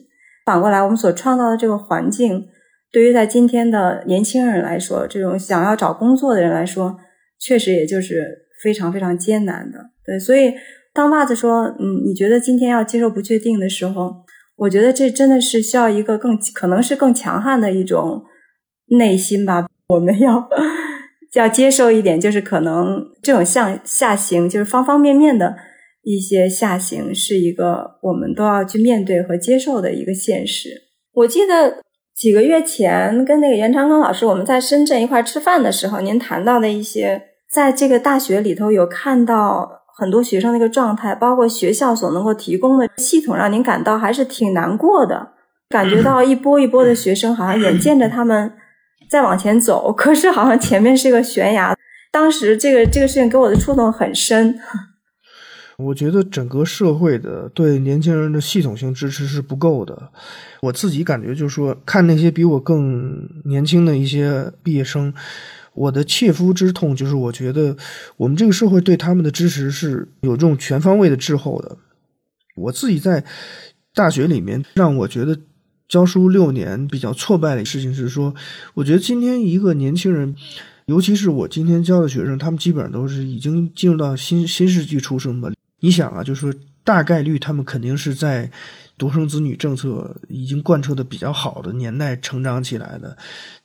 [0.46, 2.46] 反过来，我们所创造的这个环境，
[2.94, 6.98] 对于在今天的年轻人来说，这种想要找工作的人来说，
[7.42, 9.90] 确实也就是非常非常艰难的。
[10.06, 10.54] 对，所以
[10.94, 14.13] 当袜子说，嗯，你觉得今天要接受不确定的时候，
[14.58, 18.24] 我觉得这真的是需要一个更可能是更强悍的一种
[19.00, 19.66] 内心吧。
[19.88, 20.48] 我们要
[21.34, 25.56] 要接受一点，就是可能这种向下行，就是方方面面的
[26.04, 30.70] 一些下行，是一个我们都要去面对和接受的一个现实。
[31.13, 31.82] 我记得
[32.16, 39.83] 几个月前跟那个袁长庚老师我们在深圳一块吃饭的时候，您谈到的一些在这个大学里头有看到。
[39.96, 45.30] 很多学生的一个状态，包括学校所能够提供的系统，让您感到还是挺难过的。
[45.70, 48.54] 感觉到一波一波的学生，好像眼见着他们
[49.10, 51.76] 在往前走，可是好像前面是个悬崖。
[52.12, 54.56] 当时这个这个事情给我的触动很深。
[55.78, 60.10] 我觉得整个社会的对年轻人的系统性支持是不够的。
[60.62, 65.12] 我自己感觉就是说，看那些比我更年轻的一些毕业生。
[65.76, 67.76] 我的切肤之痛就是，我觉得
[68.18, 71.78] 我们这个社会对他们的支持是有这种全方位的滞后的。
[72.56, 73.24] 我自己在
[73.94, 75.40] 大学里面，让我觉得
[75.88, 78.36] 教书六年比较挫败的事情是说，
[78.76, 80.36] 我觉得今天一个年轻人，
[80.86, 85.52] 尤其是我今天教的学生，他们基本上都是已经进入到新新世纪出生的。
[85.80, 88.52] 你想啊，就是说大概率他们肯定是在。
[88.98, 93.18] 独生子女政策已经贯彻的比较好的年代成长起来的，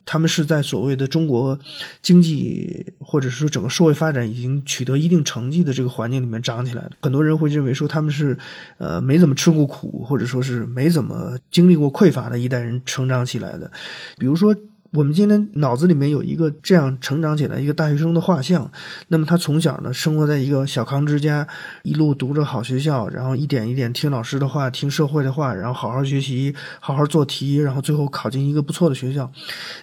[0.05, 1.57] 他们是在所谓的中国
[2.01, 6.91] 经济或者说整个社会发展已经取得一定成绩的这个环境里面长起来的。
[7.01, 8.37] 很多人会认为说他们是，
[8.77, 13.71] 呃，没怎么吃过苦，或者说是没怎么经历过匮乏的一代人成长起来的，
[14.17, 14.55] 比如说。
[14.91, 18.71] 我们今天脑子里面有一个这样成长起来一个大学生的画像，
[19.09, 21.47] 那么他从小呢生活在一个小康之家，
[21.83, 29.31] 一路读着好学校，然后一点一点听老师的话，听社会的话，然后好好学习，好好做题，然后最后考进一个不错的学校。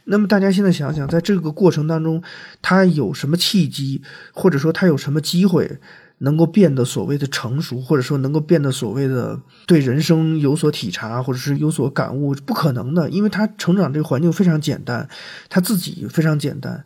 [0.05, 2.21] 那么大家现在想想，在这个过程当中，
[2.61, 5.79] 他有什么契机，或者说他有什么机会？
[6.19, 15.09] 能够变得所谓的成熟，或者说能够变得所谓的对人生有所体察，或者是有所感悟，不可能的，因为他成长这个环境非常简单，
[15.49, 16.85] 他自己非常简单。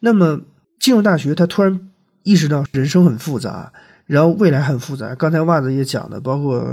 [0.00, 0.40] 那么
[0.78, 1.88] 进入大学，他突然
[2.22, 3.72] 意识到人生很复杂。
[4.06, 6.64] 然后未来很复杂，刚才袜子也讲的，包括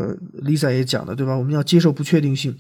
[0.44, 1.36] Lisa 也讲的，对吧？
[1.36, 2.56] 我们要接受不确定性。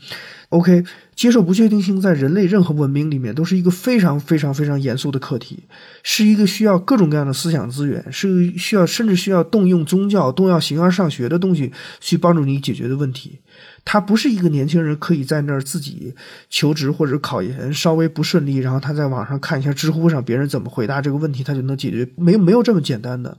[0.49, 0.83] OK，
[1.15, 5.63] 接受不确定性在人类任何文明里面都是一个非常非常非常严肃的课题，
[6.01, 13.39] 是一个需要各种各样的思想资源，是需要甚至需要动用宗教、动用形而上学的东西去帮助你解决的问题。
[13.85, 16.15] 他不是一个年轻人可以在那儿自己
[16.49, 23.37] 求职或者考研稍微不顺利，然后他在网上看一下知乎上别人怎么回答这个问题，他就能解决，没没有这么简单的。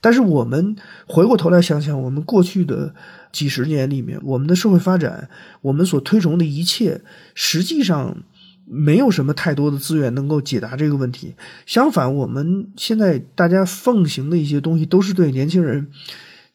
[0.00, 0.74] 但是我们
[1.06, 2.94] 回过头来想想，我们过去的
[3.30, 5.28] 几十年里面，我们的社会发展，
[5.60, 7.02] 我们所推崇的一切，
[7.34, 8.16] 实际上
[8.64, 11.34] 没有什么太多的资源能够解答这个问题。
[11.66, 15.88] 相反，我们现在大家奉行的一些东西，都是对年轻人。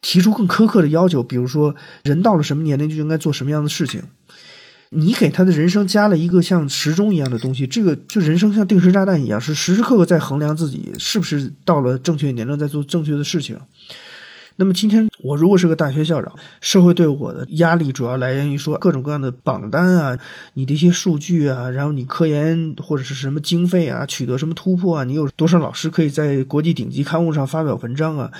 [0.01, 4.03] 提出更苛刻的要求，比如说人到了什么年龄就应该做什么样的事情。
[4.91, 13.55] 你给他的人生加了一个像时钟一样的东西，这个就人生像定时炸弹一样，是时时刻刻在衡量自己是不是到了正确年龄在做正确的事情。
[14.55, 20.17] 那么今天我如果是个大学校长，社会对我的压力主要来源于说各种各样的榜单啊，
[20.55, 28.31] 你的一些数据啊，然后你科研或者是什么经费啊，取得什么突破啊，你有多少老师可以在国际顶级刊物上发表文章啊，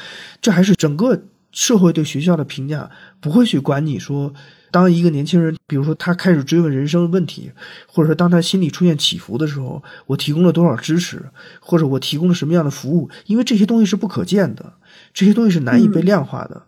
[0.41, 4.33] 这还是整个社会对学校的评价，不会去管你说。
[4.71, 7.51] 当一个年轻人，比如说他开始追问人生问题，
[7.87, 11.25] 或者说当他心里出现起伏的时候，我提供了多少支持，
[11.59, 13.09] 或者我提供了什么样的服务？
[13.25, 14.73] 因为这些东西是不可见的，
[15.11, 16.61] 这些东西是难以被量化的，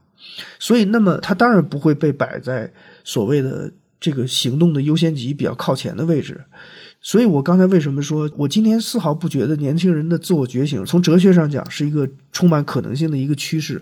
[0.57, 6.41] 所以那么他当然不会被摆在所谓的这个行动的优先级比较靠前的位置。
[7.03, 13.79] 所以我刚才为什么说我今天丝毫不觉得年轻人的自我觉醒，从哲学上讲是一个充满可能性的一个趋势。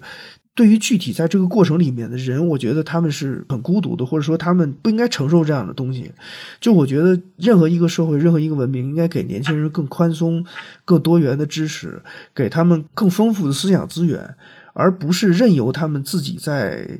[0.60, 6.12] 对于具体在这个过程里面的人，我觉得他们是很孤独的，或者说他们不应该承受这样的东西。
[6.60, 10.45] 就我觉得，任何一个社会，任何一个文明，应该给年轻人更宽松、
[10.84, 12.02] 更多元的支持，
[12.36, 14.36] 给他们更丰富的思想资源，
[14.74, 17.00] 而不是任由他们自己在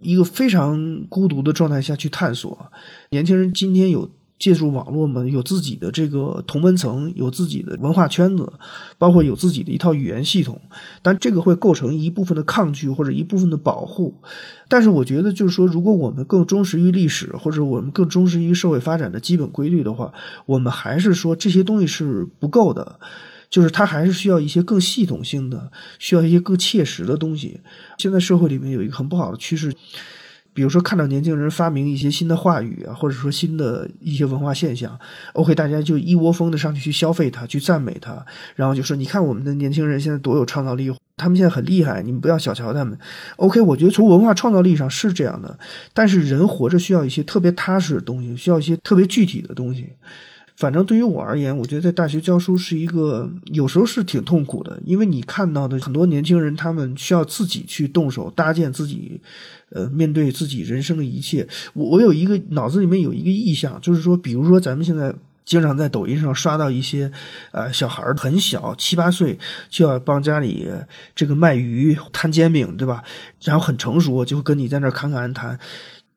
[0.00, 2.70] 一个非常孤独的状态下去探索。
[3.08, 4.10] 年轻人今天有。
[4.38, 8.52] 借助网络嘛，有自己的这个同温层，有自己的文化圈子，
[8.96, 10.60] 包括有自己的一套语言系统，
[11.02, 14.14] 但这个会构成一部分的抗拒或者一部分的保护。
[14.68, 20.12] 但是我觉得，就是说，如果我们更忠实于历史，或者我们更忠实于社会发展的基本规律的话，
[20.46, 23.00] 我们还是说这些东西是不够的，
[23.50, 27.60] 就是它还是需要一些更系统性的，需要一些更切实的东西。
[27.96, 29.74] 现在社会里面有一个很不好的趋势。
[30.58, 34.98] 比如说，看到年轻人发明一些新的话语啊，或者说新的一些文化现象
[35.34, 42.98] ，OK，大家就一窝蜂的上去去消费它，去赞美它，然后就说：“你看我们的年轻人现在多有创造力，他们现在很厉害，你们不要小瞧他们。
[43.36, 45.56] ”OK，我觉得从文化创造力上是这样的，
[45.94, 49.92] 但是人活着需要一些特别踏实的东西，需要一些特别具体的东西。
[50.58, 59.20] 反正对于我而言，我觉得在大学教书是一个有时候是挺痛苦的，因为你看到的很多年轻人，他们需要自己去动手搭建自己，
[59.70, 61.46] 呃，面对自己人生的一切。
[61.74, 67.12] 我我有一个脑子里面有一个意向，就是说，比如说咱们现在经常在抖音上刷到一些，
[67.52, 69.38] 呃，小孩儿很小七八岁
[69.70, 70.68] 就要帮家里
[71.14, 73.04] 这个卖鱼摊煎饼，对吧？
[73.44, 75.56] 然后很成熟，就跟你在那儿侃侃而谈。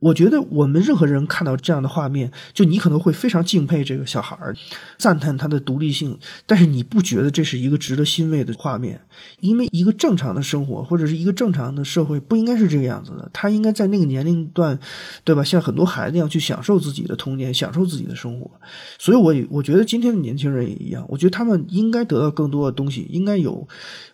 [0.01, 4.55] 我觉得我们任何人看到这样的画面，就你可能会非常敬佩这个小孩儿，
[4.97, 8.99] 赞叹他的独立性，但是你不觉得这是一个值得欣慰的画面？
[9.39, 14.77] 因为一个正常的生活或者是一个正常的社会不应该是这个样子的，他应该在那个年龄段，
[15.23, 15.43] 对吧？
[15.43, 18.49] 像很多孩子一样去享受自己的童年，享受自己的生活。
[18.97, 23.67] 所以，我我觉得今天的年轻人也一样，我觉得他们应该得到更多的东西，应该有。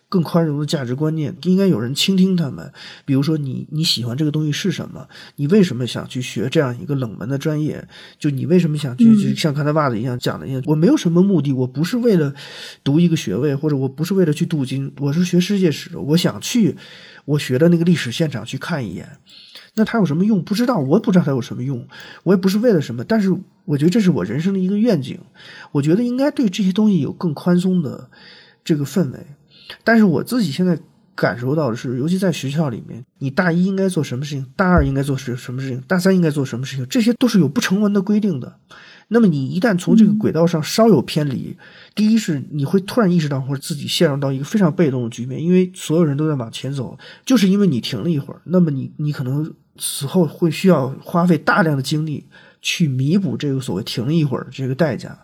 [0.08, 2.72] 更宽容的价值观念，应该有人倾听他们。
[3.04, 5.06] 比如说，你你喜欢这个东西是什么？
[5.36, 7.86] 你为什么想去学这样一个冷门的专业？
[8.18, 9.04] 就你为什么想去？
[9.16, 12.34] 就像刚才袜子一样讲的一样，我没有什么目的，我不是为了
[12.82, 16.76] 读一个学位，或者我不是为了去镀金，我是学世界史，我想去
[17.26, 19.18] 我学的那个历史现场去看一眼。
[19.74, 20.42] 那它有什么用？
[20.42, 21.86] 不知道，我也不知道它有什么用，
[22.24, 23.04] 我也不是为了什么。
[23.04, 23.30] 但是
[23.64, 25.20] 我觉得这是我人生的一个愿景。
[25.70, 28.10] 我觉得应该对这些东西有更宽松的
[28.64, 29.18] 这个氛围。
[29.84, 30.78] 但是我自己现在
[31.14, 38.56] 感受到的是，尤其在学校里面，你大一应该做什么事情，大二应该做什什么事情，大三应该做什么事情，这些都是有不成文的规定的。
[39.08, 41.56] 那么你一旦从这个轨道上稍有偏离，
[41.94, 52.26] 第一是你会突然意识到或者自己陷入到一个非常被动的局面，因为所有人都在往前走，就是因为你停了一会儿，那么你你可能此后会需要花费大量的精力
[52.60, 55.18] 去弥补这个所谓停了一会儿这个代价。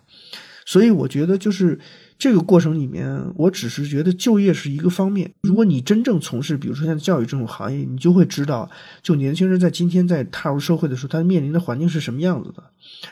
[0.65, 1.79] 所以我觉得就是。
[2.17, 5.29] 这个过程里面，我只是觉得就业是一个方面。
[5.41, 8.69] 如果你真正从事，比如说像教育这种行业，你就会知道，
[9.01, 12.63] 就年轻人在今天在踏入社会的时候，他面临的环境是什么样子的。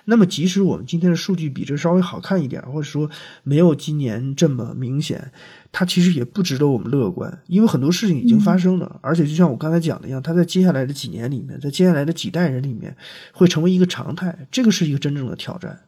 [0.05, 3.09] 那么，即使我们今天的数据比这稍微好看一点，或者说
[3.43, 5.31] 没有今年这么明显，
[5.71, 12.95] 它其实也不值得我们乐观，因为很多事情已经发生了，而且就像我刚才讲的一样，它在接下来的几年里面，在接下来的几代人里面，
[13.33, 14.47] 会成为一个常态。
[14.49, 15.81] 这个是一个真正的挑战。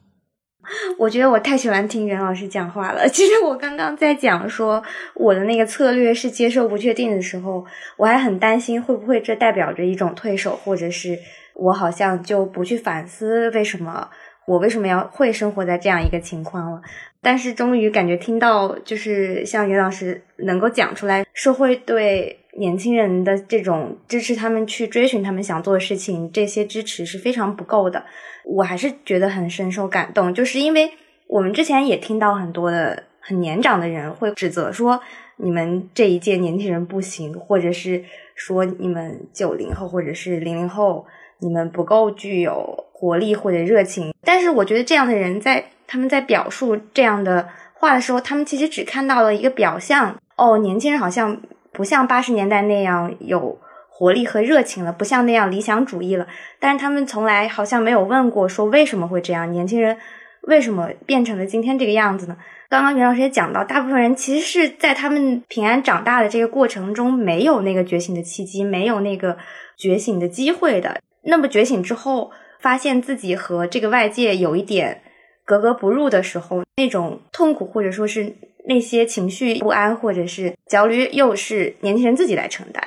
[0.97, 3.08] 我觉得我太喜欢听袁老师讲话了。
[3.10, 4.84] 其实我刚刚在讲说
[5.15, 7.65] 我的那个策略是接受不确定的时候，
[7.98, 11.17] 我还很担心会不会这代表着一种退守，或者是
[11.54, 14.10] 我好像就不去反思为什么
[14.48, 16.81] 我为什么要会生活在这样一个情况了。
[17.21, 28.06] 但是终于感觉听到，就是像袁老师能够讲出来，社会对年轻人的这种支持，他们去追寻他们想做的事情，这些支持是非常不够的。
[28.43, 30.91] 我还是觉得很深受感动，就是因为
[31.27, 34.99] 我们之前也听到很多的很年长的人会指责说，
[35.37, 38.03] 你们这一届年轻人不行，或者是
[38.35, 41.06] 说你们九零后或者是零零后，
[41.39, 44.13] 你们不够具有活力或者热情。
[44.23, 51.41] 但是我觉得这样的人在他们在表述这样的话的时候，他们其实只看到了一个表象，哦，年轻人好像
[51.76, 53.60] 不像八十年代那样有
[53.90, 56.26] 活力和热情了，不像那样理想主义了。
[56.60, 59.98] 但是他们从来好像没有问过说为什么会这样，年轻人
[60.44, 62.38] 为什么变成了今天这个样子呢？
[62.67, 69.38] 刚刚袁老师也讲到，大部分人其实是在他们平安长大的这个过程中，没有那个觉醒的契机，没有那个
[69.78, 71.00] 觉醒的机会的。
[71.23, 75.02] 那么觉醒之后，发现自己和这个外界有一点
[75.46, 78.35] 格格不入的时候，那种痛苦或者说是
[78.65, 82.83] 那些情绪不安或者是焦虑，又是年轻人自己来承担。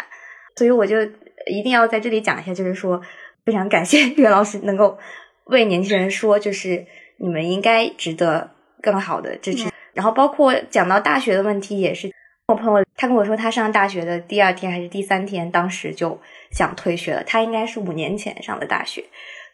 [0.57, 1.01] 所以我就
[1.47, 3.01] 一定要在这里讲一下，就是说
[3.47, 4.99] 非常感谢袁老师能够
[5.45, 6.85] 为年轻人说，就是
[7.17, 8.51] 你们应该值得。
[8.81, 12.09] 更好的支持，然后包括讲到大学的问题，也是
[12.47, 16.17] 我朋友他跟我说，他上大学的第二天还是第三天，当时就
[16.53, 17.25] 想退学了。
[17.25, 19.05] 他应该是五年前上的大学，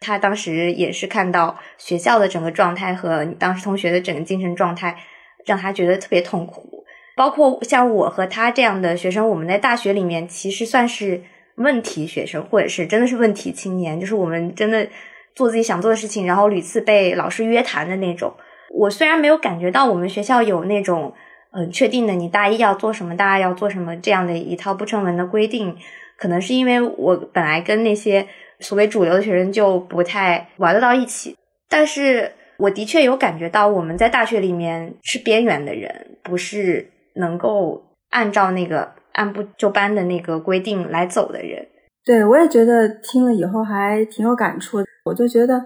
[0.04, 4.96] 他当时也是看到学校的整个状态和当时同学的整个精神状态，
[5.46, 6.84] 让他觉得特别痛苦。
[7.16, 11.22] 包括像我和他这样的学生，我们在大学里面其实算是
[11.56, 14.86] 问题学生，或者是真的是问题青年，就是我们真的
[15.34, 18.34] 做自己想做的事情，然后屡次被老师约谈的那种。
[18.76, 21.14] 我虽然没有感觉到我们学校有那种
[21.52, 25.76] 嗯确定的，你大一要做什么，大二要做什么这样的一套不成文的规定，
[26.18, 28.26] 可能是因为我本来跟那些
[28.60, 31.36] 所谓主流的学生就不太玩得到一起。
[31.68, 41.66] 但是我的确有感觉到我们在大学里面是边缘的人，不是能够按照那个按部就班的那个规定来走的人。
[42.04, 45.64] 对我也觉得听了以后还挺有感触，我就觉得。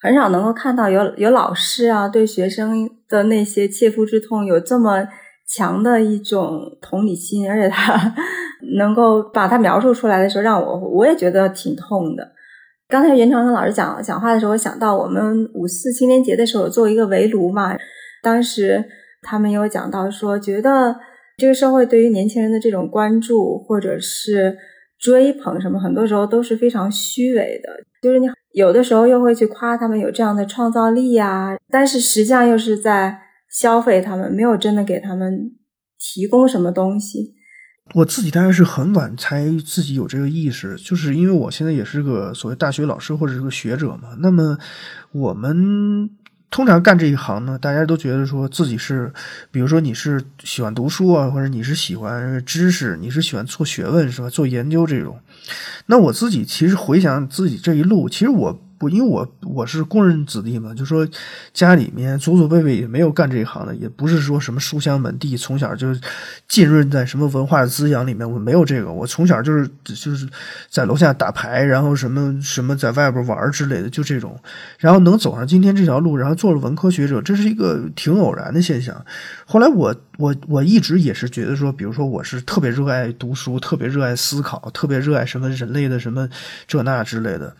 [0.00, 5.04] 很少能够看到有有老师啊，对学生的那些切肤之痛有这么
[5.48, 8.14] 强的一种同理心，而且他
[8.76, 12.32] 能够把它描述出来的时候，让我我也觉得挺痛的。
[12.88, 17.76] 刚才袁长生老师讲讲话的时候，我想到我们五四青年节的时候做一个围炉嘛，
[18.22, 18.84] 当时
[19.22, 20.96] 他们有讲到说，觉得
[21.36, 24.56] 这个社会对于年轻人的这种关注或者是
[24.98, 27.70] 追捧什么，很多时候都是非常虚伪的，
[28.02, 28.28] 就是你。
[28.52, 33.16] 有的时候又会去夸他们有这样的创造力呀，但是实际上又是在
[33.50, 35.52] 消费他们，没有真的给他们
[35.98, 37.34] 提供什么东西。
[37.94, 44.16] 我自己当然是很晚才自己有这个意识，就是因为我现在也是个所谓大学老师或者是个学者嘛。
[44.18, 44.58] 那么
[45.12, 46.10] 我们。
[46.50, 49.12] 通常干这一行呢，大家都觉得说自己是，
[49.50, 54.30] 比如说你是喜欢读书啊，或者你是喜欢知识，你是喜欢做学问是吧？
[54.30, 55.20] 做研究这种。
[55.84, 58.58] 那我自己其实回想自己这一路，其实我。
[58.78, 61.06] 不，因为我我是工人子弟嘛，就说
[61.52, 65.88] 家里面祖祖辈辈也没有干这一行的，也不是说什么书香门第，从小就
[66.46, 68.92] 浸润在什么文化滋养里面，我没有这个。
[68.92, 70.28] 我从小就是就是
[70.70, 74.38] 在楼下打牌，然后什么什么在外边玩之类的，就这种。
[74.78, 79.04] 然后能走上今天这条路，然后做了文科学者，这是一个挺偶然的现象。
[79.44, 86.28] 后来我我我一直也是觉得说，比如说我是特别热爱读书，特别热爱思考，特别热爱什么人类的什么
[86.66, 87.54] 这那之类的。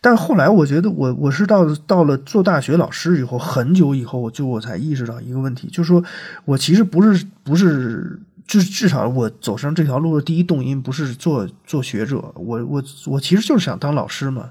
[0.00, 6.02] 但后来我我觉得我我是到到了做大学老师以后，很久以后，我就我才意识到一个问题，就是说
[6.44, 8.20] 我其实不是不是。
[8.48, 14.48] 至至少我走上这条路的第一动因不是做做学者，我我我其实就是想当老师嘛。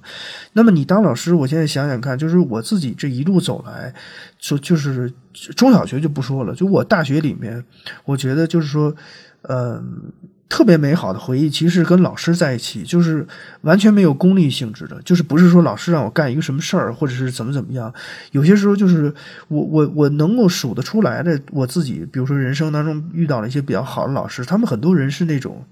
[0.53, 3.91] 那么你当老师，我现在想想看，就是我自己这一路走来，
[4.38, 5.12] 就就是
[5.55, 7.66] 中小学就不说了，就我大学里面，
[8.05, 8.93] 我觉得就是说，
[9.49, 10.14] 嗯。
[10.50, 13.28] 特别美好的回忆，其实跟老师在一起，就是
[13.62, 17.93] 完全没有功利性质的，就是不是说老师让我干一个什么事儿，或者是怎么怎么样。
[18.32, 19.14] 有些时候就是
[19.50, 25.66] 我我我能够数得出来的，我自己，比如说人生当中遇到了一些比较好的老师，他们很多人是那种，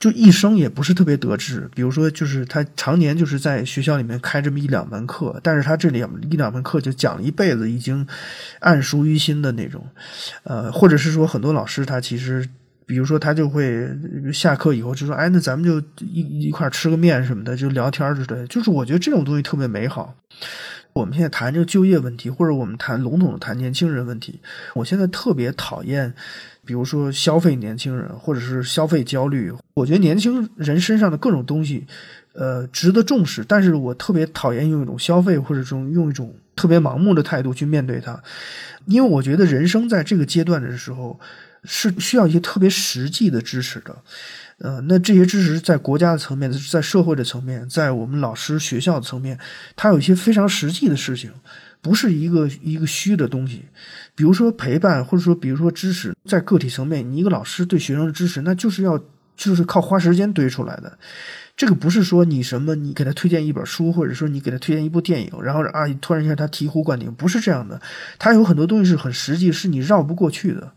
[0.00, 1.68] 就一生也不是特别得志。
[1.74, 8.06] 比如说，就是他常年就是在学校里面开这么一两门课，但是他这两一两门课就讲了一辈子，已经
[8.60, 9.86] 暗熟于心的那种。
[10.44, 12.48] 呃，或者是说很多老师他其实。
[12.88, 13.86] 比如说，他就会
[14.32, 20.14] 下课以后就说：“哎，那咱们就一一块吃个面什么的，就聊天之类的。”就是我觉得这种东西特别美好。
[20.94, 24.40] 我们现在谈这个就业问题，或者我们谈笼统的谈年轻人问题，
[24.74, 26.14] 我现在特别讨厌，
[26.64, 29.52] 比如说消费年轻人，或者是消费焦虑。
[29.74, 31.86] 我觉得年轻人身上的各种东西，
[32.32, 38.18] 呃，值得重视，但是我特别讨厌用一种消费或者用一种特别盲目的态度去面对它，
[38.86, 41.20] 因为我觉得人生在这个阶段的时候。
[41.70, 43.94] 是需要一些特别实际的支持的，
[44.56, 49.38] 呃，那这些支持在国家的层面，在社会的层面，在我们老师学校的层面，
[49.76, 51.30] 它有一些非常实际的事情，
[51.82, 53.66] 不是一个一个虚的东西。
[54.14, 58.98] 比如说陪伴，或者说比如说支持，在个体层面，你一个老师对学生的支持，那就是要
[59.36, 60.98] 就是靠花时间堆出来的。
[61.54, 67.80] 这个不是说你什么，你给他推荐一本书，或者说你给他推荐一部电影，然后啊，突然一下他醍醐灌顶，不是这样的。
[68.18, 70.72] 他有很多东西是很实际，是你绕不过去的。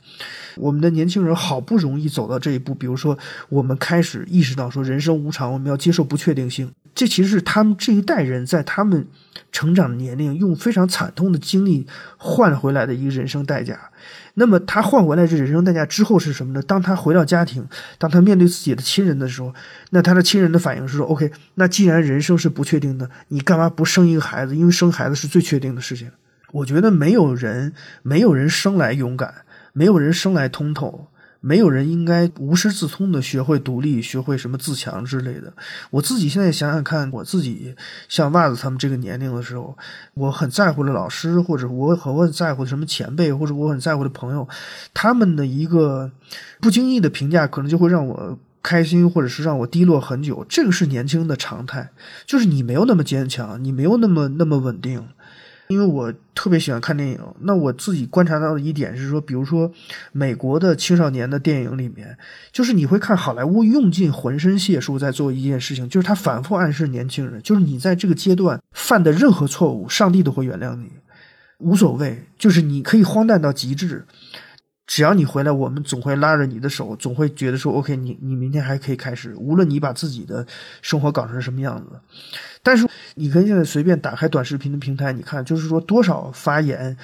[0.61, 3.17] 我们的年轻人好不容易走到这一步，比如说
[3.49, 6.71] 我们开始意识到说人生无常，我们要接受不确定性。
[6.93, 9.07] 这其实是他们这一代人在他们
[9.51, 11.87] 成长的年龄用非常惨痛的经历
[12.17, 13.79] 换回来的一个人生代价。
[14.35, 16.61] 那么他换回来这人生代价之后是什么呢？
[16.61, 19.51] 当他回到家庭，当他面对自己的亲人的时候，
[19.89, 24.55] 那他的亲人的反应是说：“OK，那既然人生是不确定的，你干嘛不生一个孩子？
[24.55, 26.11] 因为生孩子是最确定的事情。”
[26.51, 27.71] 我觉得没有人，
[28.03, 29.33] 没有人生来勇敢，
[29.73, 31.07] 没有人生来通透。
[31.43, 35.51] 没有人应该无师自通的学会独立，学会什么自强之类的。
[35.89, 37.75] 我自己现在想想看，我自己
[38.07, 39.75] 像袜子他们这个年龄的时候，
[40.13, 44.47] 我很在乎的老师，或者我很我很在乎的什么前辈，或者我很在乎的朋友，
[44.93, 46.11] 他们的一个
[46.59, 50.45] 不经意的评价，可能就会让我开心，或者是让我低落很久。
[50.47, 51.89] 这个是年轻的常态，
[52.27, 55.07] 就是你没有那么坚强，你没有那么那么稳定。
[55.71, 59.71] 因为我特别喜欢看电影，那我自己观察到的一点是说，比如说
[60.11, 62.17] 美国的青少年的电影里面，
[62.51, 70.91] 就是你会看好莱坞用尽浑身解数在做一件事情，就是他反复暗示年轻人，就是你在这个阶段犯的任何错误，上帝都会原谅你，
[71.59, 74.05] 无所谓，就是你可以荒诞到极致，
[74.91, 80.45] 只要你回来，我们总会拉着你的手，总会觉得说，OK，你你明天还可以开始，无论你把自己的
[80.81, 81.97] 生活搞成什么样子。
[82.61, 82.85] 但是，
[83.15, 86.97] 你可以现在随便打开短视频的平台，你看，就是说多少发言，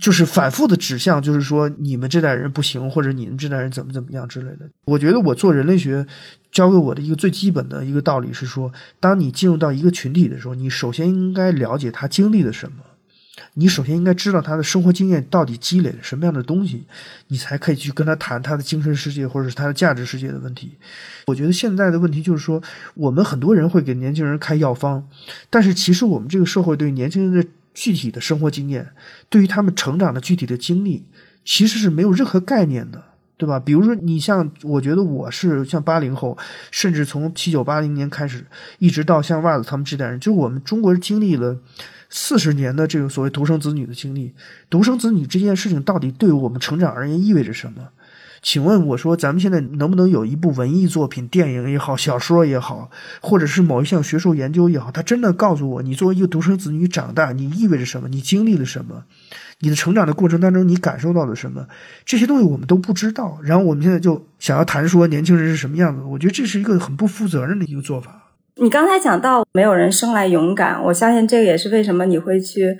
[0.00, 4.60] 就是反复的指向，就是说你们这代人不行，或者你们这代人怎么怎么样之类的。
[4.86, 6.06] 我觉得我做人类学
[6.50, 12.78] 教给我的一个最基本的一个道理是说，当你进入到一个群体的时候，你首先应该了解他经历了什么。
[13.56, 16.84] 你首先应该知道他的生活经验到底积累了什么样的东西，
[17.28, 20.72] 你才可以去跟他谈他的精神世界或者是他的价值世界的问题。
[21.26, 22.60] 我觉得现在的问题就是说，
[22.94, 25.08] 我们很多人会给年轻人开药方，
[25.48, 28.88] 但是其实我们这个社会对年轻人的具体的生活经验，
[29.28, 31.04] 对于他们成长的具体的经历，
[31.44, 33.00] 其实是没有任何概念的，
[33.36, 33.60] 对吧？
[33.60, 36.36] 比如说，你像我觉得我是像八零后，
[36.72, 38.44] 甚至从七九八零年开始，
[38.80, 41.56] 一直到像袜子他们这代人，就是我们中国人经历了。
[42.10, 44.32] 四十年的这个所谓独生子女的经历，
[44.70, 47.88] 独生子女这件事情到底对我们成长而言意味着什么？
[48.42, 52.90] 请问我说，咱们现在能不能有一部文艺作品、电影也好、小说也好，
[53.22, 58.08] 或者是某一项学术研究也好，它真的告诉我，你作为一个独生子女长大，你意味着什么？
[58.10, 59.04] 你经历了什么？
[59.60, 61.66] 你的成长的过程当中，你感受到了什么？
[62.04, 63.38] 这些东西我们都不知道。
[63.42, 68.23] 然后我们现在就想要谈说年轻人是什么样子，我觉得这是一个很不负责任的一个做法。
[68.62, 72.76] 你刚才讲到没有人生来勇敢，我相信这个也是为什么你会去，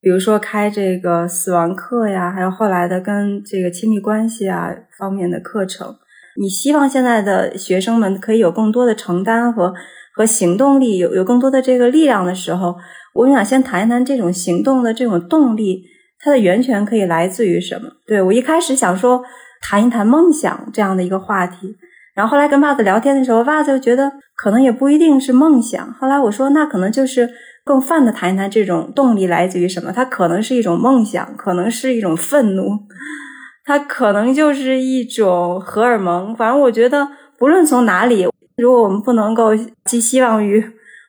[0.00, 5.96] 比如说开这个死亡课呀，还有后来的跟这个亲密关系啊方面的课程。
[6.40, 9.74] 你希望现在的学生们可以有更多的承担和
[10.14, 12.76] 和行动力，有有更多的这个力量的时候，
[13.14, 15.82] 我想先谈一谈这种行动的这种动力，
[16.20, 17.88] 它的源泉可以来自于什么？
[18.06, 19.20] 对我一开始想说
[19.60, 21.74] 谈一谈梦想这样的一个话题。
[22.14, 24.12] 然后后来跟袜子聊天的时候，袜子就觉得
[24.42, 25.92] 可能也不一定是梦想。
[26.00, 27.30] 后来我说，那可能就是
[27.64, 29.92] 更泛的谈一谈这种动力来自于什么？
[29.92, 32.76] 它可能是一种梦想，可能是一种愤怒，
[33.64, 36.34] 它可能就是一种荷尔蒙。
[36.34, 37.06] 反正我觉得，
[37.38, 38.26] 不论从哪里，
[38.56, 39.52] 如果我们不能够
[39.84, 40.60] 寄希望于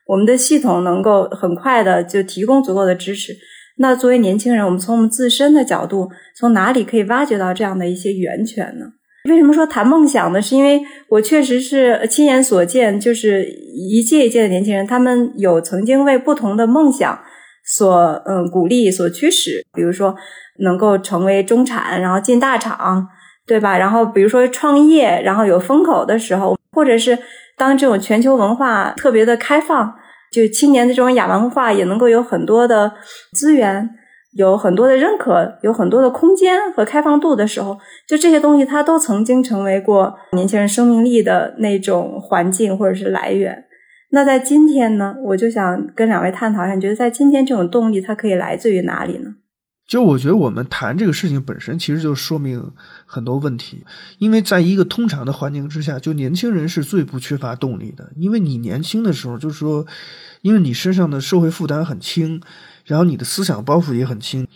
[0.06, 3.32] 我们的系统能够很快的就提供足够的支持，
[3.78, 8.86] 那作为年轻人，我们从我们自身的角度，从哪里可以挖掘到这样的一些源泉呢？
[9.30, 10.42] 为什么说谈梦想呢？
[10.42, 17.18] 是因为我确实是亲眼所见，就是一届一届的年轻人，他们有曾经为不同的梦想
[17.64, 19.64] 所嗯鼓励、所驱使。
[19.72, 20.14] 比如说
[20.58, 23.08] 能够成为中产，然后进大厂，
[23.46, 23.78] 对吧？
[23.78, 27.18] 然后比如说创业，然后有风口的时候，或者是
[27.56, 29.94] 当这种全球文化特别的开放，
[30.30, 32.92] 就青年的这种亚文化也能够有很多的
[33.32, 33.88] 资源。
[34.34, 37.78] 有很多的认可，有很多的空间和开放度的时候，
[38.08, 43.64] 就这些东西，它都曾经成为过年轻人生命力的那种环境或者是来源。
[44.10, 49.36] 那在今天呢，我就想跟两位探讨一下，你觉得在今天这种动力它可以来自于哪里呢？
[49.86, 52.72] 就我觉得我们谈这个事情本身，其实就说明
[53.06, 53.84] 很多问题。
[54.18, 59.86] 因为在一个通常的环境之下，就年轻人是最不缺乏动力的，因为你年轻的时候，就是说，
[60.42, 62.40] 因为你身上的社会负担很轻。
[62.84, 64.46] 然后你的思想包袱也很轻，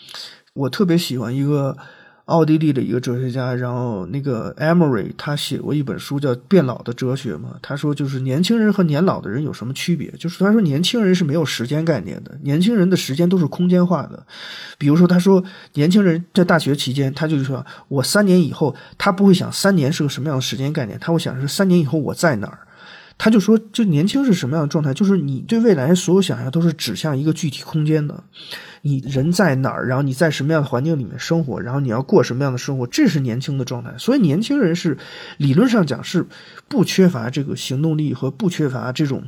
[0.55, 1.77] 我特别喜欢一个
[2.27, 7.57] 奥地利的一个哲学家，然后那个 Emery 他写过一本书叫《变老的哲学》嘛。
[7.63, 10.11] 他说就是年轻人和年老的人有什么区别？
[10.19, 14.27] 就是他说年轻人是没有时间概念的，年轻人的时间都是空间化的。
[14.77, 22.59] 比如说他说年轻人在大学期间，他就说我三年以后，他不会想三年是个什么样的时间概念，他会想是三年以后我在哪儿。
[23.19, 24.95] 他就说，就年轻是什么样的状态？
[24.95, 28.23] 就是你对未来所有想象都是指向一个具体空间的。
[28.83, 33.93] 你人在哪儿，然后你在什么样的环境里面生活，然后你要过什么样的生活，这是年轻的状态。
[33.99, 34.97] 所以年轻人是
[35.39, 36.25] 理论上讲是
[36.69, 39.25] 不缺乏这个行动力和不缺乏这种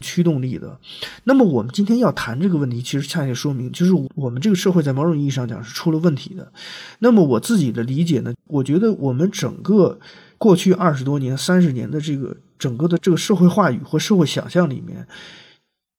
[0.00, 0.76] 驱动力的。
[1.22, 6.50] 那么我们今天要谈这个问题，其实恰恰说明，就是我们这个社会在某种意义上讲是出了问题的。
[6.98, 10.00] 那么我自己的理解呢，我觉得我们整个
[10.38, 12.36] 过去二十多年、三十年的这个。
[12.58, 15.06] 整个的这个社会话语和社会想象里面，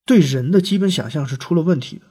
[0.04, 2.02] 对人的基本想象是出了问题的。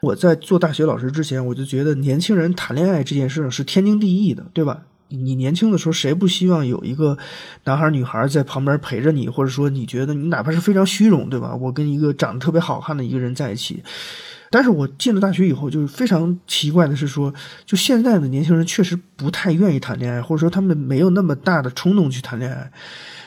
[0.00, 4.82] 我在做大学老师之前，我就觉得年轻人谈恋爱这件事是天经地义的，对吧？
[5.08, 7.16] 你年轻的时候，谁不希望有一个
[7.64, 11.54] 男孩女孩在旁边陪着你，或者说你觉得你哪怕是非常虚荣，对吧？
[11.54, 13.82] 我跟一个长得特别好看的一个人在一起。
[14.50, 17.32] 但是我进了大学以后，就是非常奇怪的是说，
[17.64, 22.70] 就现在的年轻人确实不太愿意谈恋爱，或者说他们没有那么大的冲动去谈恋爱。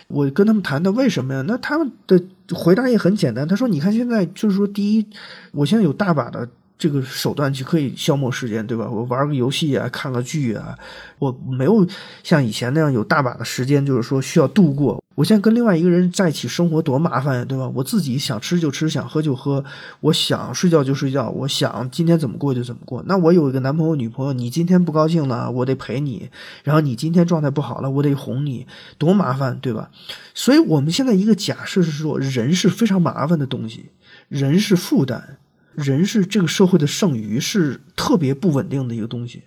[0.08, 1.44] 我跟他们谈的为什么呀？
[1.48, 2.22] 那他们的
[2.54, 3.48] 回答也很简单。
[3.48, 5.06] 他说：“你看现在就是说，第一，
[5.52, 8.88] 我现在有大把的。”这个手段就可以消磨时间，对吧？
[8.90, 10.78] 我玩个游戏啊，看个剧啊，
[11.20, 11.86] 我没有
[12.24, 15.04] 像以前那样有大把的时间，就是说需要度过。
[15.16, 17.68] 我现在跟另外一个人在一起生活多麻烦呀，对吧？
[17.74, 19.66] 我自己想吃就吃，想喝就喝，
[20.02, 23.04] 我想睡觉就睡觉，我想今天怎么过就怎么过。
[23.08, 26.30] 那我有一个男朋友、女朋友，你今天不高兴了，我得陪你；
[26.64, 28.68] 然后你今天状态不好了，我得哄你，
[29.00, 29.90] 多麻烦，对吧？
[30.36, 33.88] 所以我们现在一个假设是说，人是非常麻烦的东西，
[34.30, 35.40] 人是负担。
[35.78, 39.44] 人是这个社会的剩余，是特别不稳定的一个东西。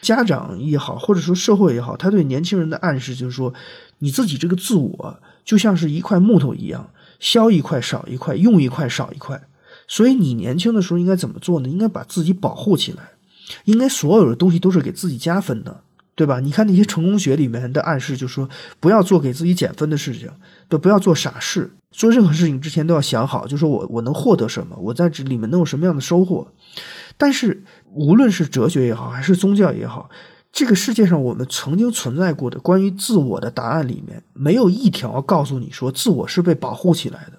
[0.00, 3.52] 家长也好，或者说社会也好，他对年轻人的暗示就是说，
[3.98, 6.90] 你自己这个自我就像是一块木头一样，
[7.20, 9.46] 削一块少一块，用一块少一块。
[9.86, 11.68] 所以你年轻的时候应该怎么做呢？
[11.68, 13.10] 应该把自己保护起来，
[13.64, 15.82] 应该所有的东西都是给自己加分的。
[16.18, 16.40] 对吧？
[16.40, 18.48] 你看那些成功学里面的暗示，就说
[18.80, 20.28] 不要做给自己减分的事情，
[20.68, 21.70] 对，不要做傻事。
[21.92, 26.48] 做任何事情之前都要想好，就说我我能获得什么，我在这里面能有什么样的收获。
[27.16, 27.62] 但是
[27.92, 30.10] 无论是哲学也好，还是宗教也好，
[30.52, 37.38] 这个世界上我们曾经存在过的关于自我的答案里面，没有一条告诉你说自我是被保护起来的。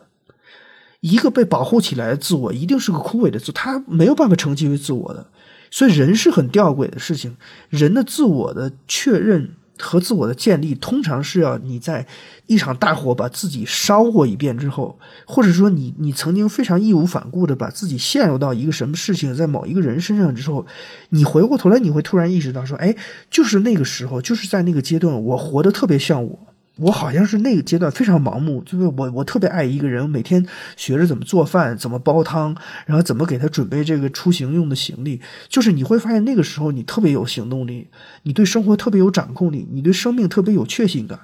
[1.01, 5.27] 一个被保护起来的自我，一定是个枯萎的自，他没有办法成其为自我的。
[5.71, 7.37] 所以，人是很吊诡的事情。
[7.69, 12.05] 人的自我的确认和自我的建立，通常是要你在
[12.47, 20.65] 一场大火把自己烧过一遍之后，或者说你你曾经非常义无反顾的把自己陷入到一个什么事情，在某一个人身上之后，
[21.09, 22.95] 你回过头来，你会突然意识到说，哎，
[23.29, 26.39] 就是那个时候，就是在那个阶段，我活得特别像我。
[26.79, 30.45] 我好像是那个阶段非常盲目，就是我我特别爱一个人，每天
[30.77, 32.55] 学着怎么做饭，怎么煲汤，
[32.85, 35.21] 然后怎么给他准备这个出行用的行李。
[35.47, 37.87] 就是你会发现那个时候你特别有行动力，
[38.23, 41.19] 你对生活特别有掌控力，你对生命特别有确信感。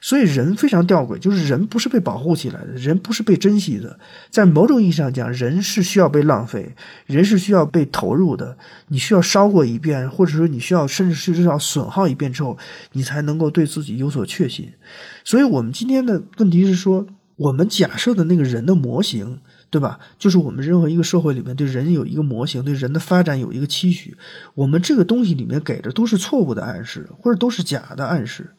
[0.00, 3.98] 所以人非常吊诡，就是人不是被保护起来的，人不是被珍惜的。
[4.30, 6.74] 在某种意义上讲，人是需要被浪费，
[7.06, 8.56] 人是需要被投入的。
[8.88, 12.58] 你需要烧过一遍，或者说你需要甚至是要损耗一遍之后，
[12.92, 14.70] 你才能够对自己有所确信。
[15.24, 17.06] 所以，我们今天的问题是说，
[17.36, 19.98] 我们假设的那个人的模型，对吧？
[20.18, 24.14] 就是我们任何一个社会里面对人有一个模型，对人的发展有一个期许。
[24.54, 28.50] 我们这个东西里面给的都是错误的暗示，或者都是假的暗示。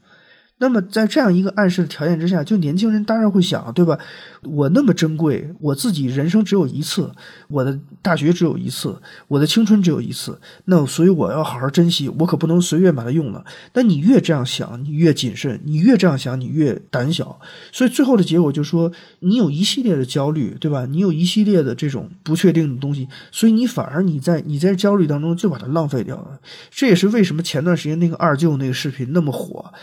[0.62, 3.98] 那么，在这样一个暗示的条件之下，就年轻人当然会想，对吧？
[4.44, 7.10] 我那么珍贵，我自己人生只有一次，
[7.48, 8.96] 我的大学只有一次，
[9.28, 13.44] 我的青春只有一次，那所以我要好好珍惜，我可不能随便把它用了。
[13.74, 17.40] 那你越这样想，你越谨慎；你越这样想，你越胆小。
[17.72, 18.92] 所以最后的结果就是说，
[19.22, 20.86] 你有一系列的焦虑，对吧？
[20.86, 26.40] 你有一系列的这种不确定的东西，所以你反而你在你在焦虑当中就把它浪费掉了。
[26.70, 29.74] 这也是为什么前段时间那个二舅那个视频那么火。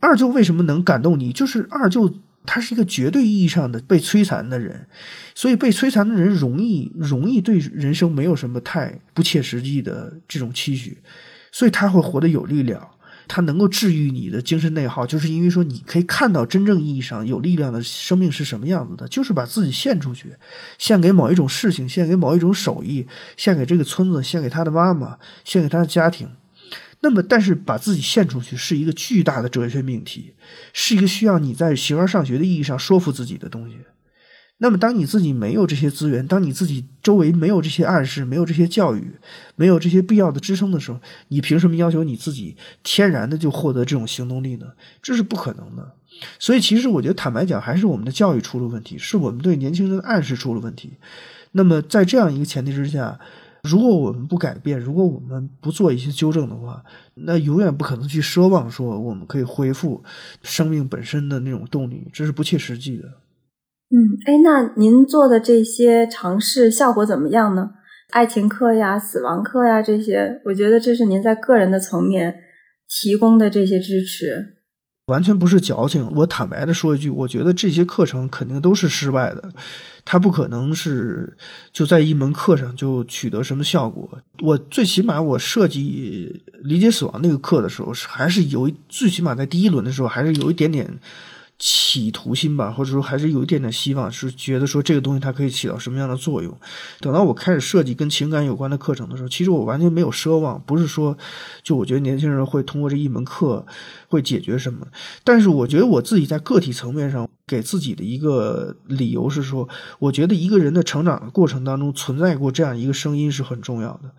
[0.00, 1.32] 二舅为什么能感动你？
[1.32, 2.12] 就是二舅
[2.46, 4.86] 他是一个绝对意义上的被摧残的人，
[5.34, 10.98] 所以被摧残的人容易容易对人生没有什么太不切实际的这种期许，
[11.52, 12.88] 所以他会活得有力量，
[13.26, 20.32] 他能够治愈你的精神内耗，就是因为说你可以看到真正意义上有力量的生命是什么样子的，就是把自己献出去，
[20.78, 26.28] 献给某一种事情，献给某一种手艺，献给这个村子，献给他的妈妈，献给他的家庭。
[27.00, 30.34] 那么，但是把自己献出去是一个巨大的哲学命题，
[30.72, 33.76] 是一个需要你在形而上学的意义上说服自己的东西。
[34.60, 39.12] 那么，当你自己没有这些资源，当你自己周围没有这些暗示、没有这些教育、
[39.54, 44.66] 没有这些必要的支撑的时候，你凭什么要求你自己天然的就获得这种行动力呢？
[45.00, 45.94] 这是不可能的。
[46.40, 50.94] 所以，其实我觉得，坦白讲，还是我们的教育出了问题，是我们对年轻人的暗示出了问题。
[51.52, 53.20] 那么，在这样一个前提之下。
[53.68, 56.82] 如果我们不改变，如果我们不做一些纠正的话，
[57.14, 60.02] 那永远不可能去奢望说我们可以恢复
[60.42, 63.04] 生命本身的那种动力，这是不切实际的。
[63.90, 63.96] 嗯，
[64.26, 67.70] 哎，那您做的这些尝试效果怎么样呢？
[68.10, 72.34] 爱情课呀、死亡课呀这些，我觉得这是您在个人的层面
[72.88, 74.57] 提供的这些支持。
[75.08, 79.52] 完全不是矫情，我坦白的说一句，我觉得这些课程肯定都是失败的，
[80.04, 81.36] 它不可能是
[81.72, 84.08] 就在一门课上就取得什么效果。
[84.40, 90.98] 我最起码我设计理解死亡那个课的时候，还是有最起码在第一轮的时候还是有一点点。
[91.58, 96.56] 企图心吧，或者说还是有一点点希望，是觉得说这个东西它可以起到什么样的作用。
[97.00, 101.18] 等到我开始设计跟情感有关的课程的时候，其实我完全没有奢望，不是说
[101.64, 103.66] 就我觉得年轻人会通过这一门课
[104.06, 104.86] 会解决什么。
[105.24, 114.12] 但是我觉得我自己在个体层面上给自己的一个理由是说，我觉得一个人的成长的过程当中存在过这样一个声音是很重要的。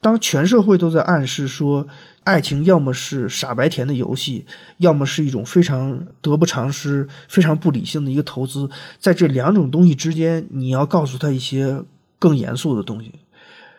[0.00, 1.86] 当全社会都在暗示说。
[2.28, 4.44] 爱情要么是傻白甜的游戏，
[4.76, 8.68] 要么是一种非常得不偿失、非常不理性的一个投资。
[8.98, 11.82] 在这两种东西之间，你要告诉他一些
[12.18, 13.10] 更严肃的东西。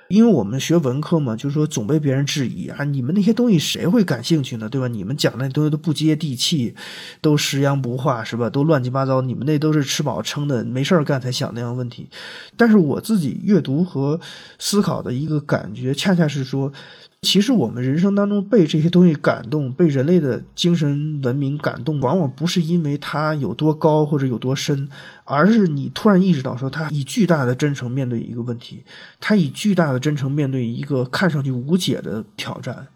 [0.07, 4.67] 因为我们学文科嘛，就是说总被别人质疑啊，你们那些东西谁会感兴趣呢？
[4.67, 4.87] 对吧？
[4.87, 6.73] 你们讲那东西都不接地气，
[7.21, 8.49] 都食洋不化，是吧？
[8.49, 9.21] 都乱七八糟。
[9.21, 12.09] 你们那都是吃饱撑的，没事儿干才想那样问题。
[12.57, 14.19] 但是我自己阅读和
[14.57, 16.73] 思考的一个感觉，恰恰是说。
[17.21, 24.87] 其实我们人生当中被这些东西感动，被人类的精神文明感动，往往不是因为它有多高或者有多深，
[25.25, 28.85] 而是你突然意识到说，他以巨大的真诚面对一个问题，
[29.19, 32.87] 他以巨大的真诚面对一个看上去无解的挑战。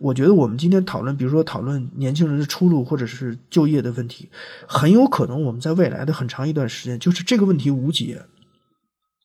[0.00, 4.28] 我觉得我们今天讨论，比如说讨论年轻人的出路或者是就业的问题，
[4.66, 8.22] 很有可能我们在未来的很长一段时间就是这个问题无解，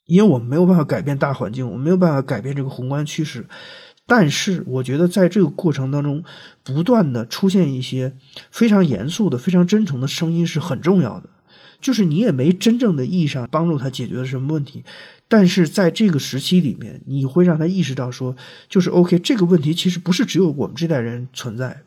[0.06, 3.48] 因为我们没有办法改变大环境，我们没有办法改变这个宏观趋势。
[4.08, 6.24] 但是，我觉得在这个过程当中，
[6.64, 8.14] 不断的出现一些
[8.52, 11.30] 非常严肃的、非常真诚的声音是很重要的。
[11.82, 14.84] 就是你也没真正的意义上帮助他解决了什么问题，
[15.28, 18.36] 但是在这个时期里面，你会让他意识到说，
[18.70, 21.82] 就是 OK，这个问题其实不是只有我们这代人存在。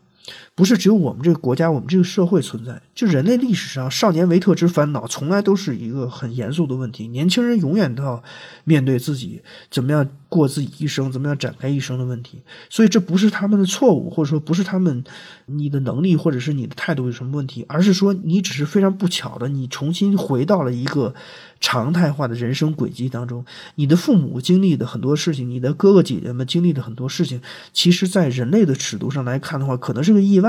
[0.58, 2.82] 不是只有我们这个国家、我们这个社会存在。
[2.92, 7.06] 就人类历史上，少年维特之烦恼，从来都是一个很严肃的问题。
[7.06, 8.20] 年轻人永远都要
[8.64, 9.40] 面对自己
[9.70, 12.40] 怎么样过自己一生、怎么样展开一生的问题。
[12.68, 15.04] 所以，这不是他们的错误，或者说不是他们
[15.46, 21.14] 你的能力或者是你的态度有什么问题，而是说你只是非常不巧的，你重新回到了一个。
[21.60, 23.44] 常态化的人生轨迹当中，
[23.74, 27.40] 你的父母经历的很多事情，你的哥哥姐姐们经历的很多事情，
[27.72, 30.47] 其实，在人类的尺度上来看的话，可能是个意外。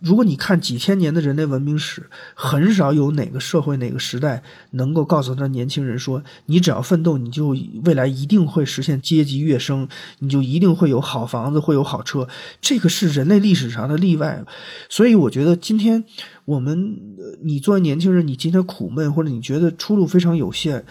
[0.00, 4.42] 如果你看几千年的人类文明史，很少有哪个社会、哪个时代
[4.72, 9.88] 能够告诉他年轻人说：“你只要奋斗，你就未来一定会实现阶级跃升，
[10.18, 12.28] 你就一定会有好房子，会有好车。”
[12.60, 14.44] 这个是人类历史上的例外。
[14.90, 16.04] 所以，我觉得今天
[16.44, 16.98] 我们，
[17.42, 20.84] 你作为年轻人，你今天苦闷，或者你觉得出路非常有限。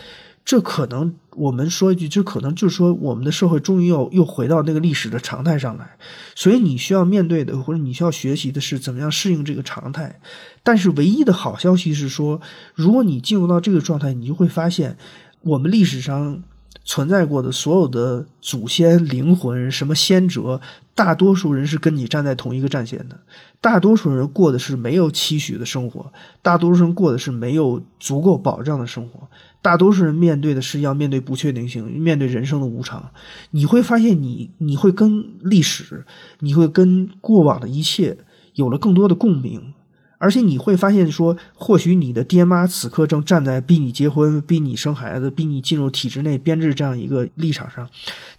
[0.45, 5.97] 这可能，我们说一句，这可能就是说，我们的社会终于又又回到那个历史的常态上来，
[6.35, 10.19] 所以你需要面对的，或者你需要学习的是怎么样适应这个常态。
[10.61, 12.41] 但是，唯一的好消息是说，
[12.75, 14.97] 如果你进入到这个状态，你就会发现，
[15.41, 16.43] 我们历史上
[16.83, 20.59] 存在过的所有的祖先灵魂，什么先哲，
[20.93, 23.17] 大多数人是跟你站在同一个战线的。
[23.61, 29.29] 大多数人过的是没有期许的生活，大多数人过的是没有足够保障的生活。
[29.63, 33.11] 大多数人面对的是要面对不确定性，面对人生的无常。
[33.51, 36.05] 你会发现，你你会跟历史，
[36.41, 38.17] 你会跟过往的一切
[38.55, 39.73] 有了更多的共鸣，
[40.17, 47.89] 而且你会发现，说或许你的爹妈此刻正站在逼你结婚、逼你生孩子、逼你进入体制内编制这样一个立场上。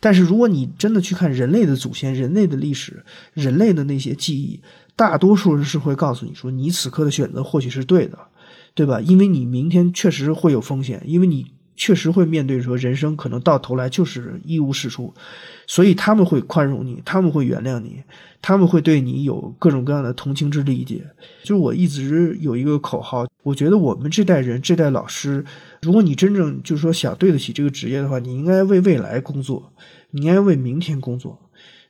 [0.01, 3.03] 但是，如果你真的去看人类的祖先、人类的历史、
[3.33, 4.61] 人类的那些记忆，
[4.95, 8.19] 大多数人是会告诉你说，你此刻的选择或许是对的。
[8.75, 9.01] 对吧？
[9.01, 11.47] 因为你明天确实会有风险，因为你
[11.77, 15.15] 确实会面对说人生可能到头来就是一无是处，
[15.67, 18.03] 所以他们会宽容你，他们会原谅你，
[18.43, 21.05] 他们会对你有各种各样的同情之理解。
[21.43, 25.45] 就是我一直有一个口号，我觉得我们这代人这代老师，
[25.83, 29.73] 如果你真正就是说想对得起这个职业的话，你应该为未来工作，
[30.11, 31.39] 你应该为明天工作。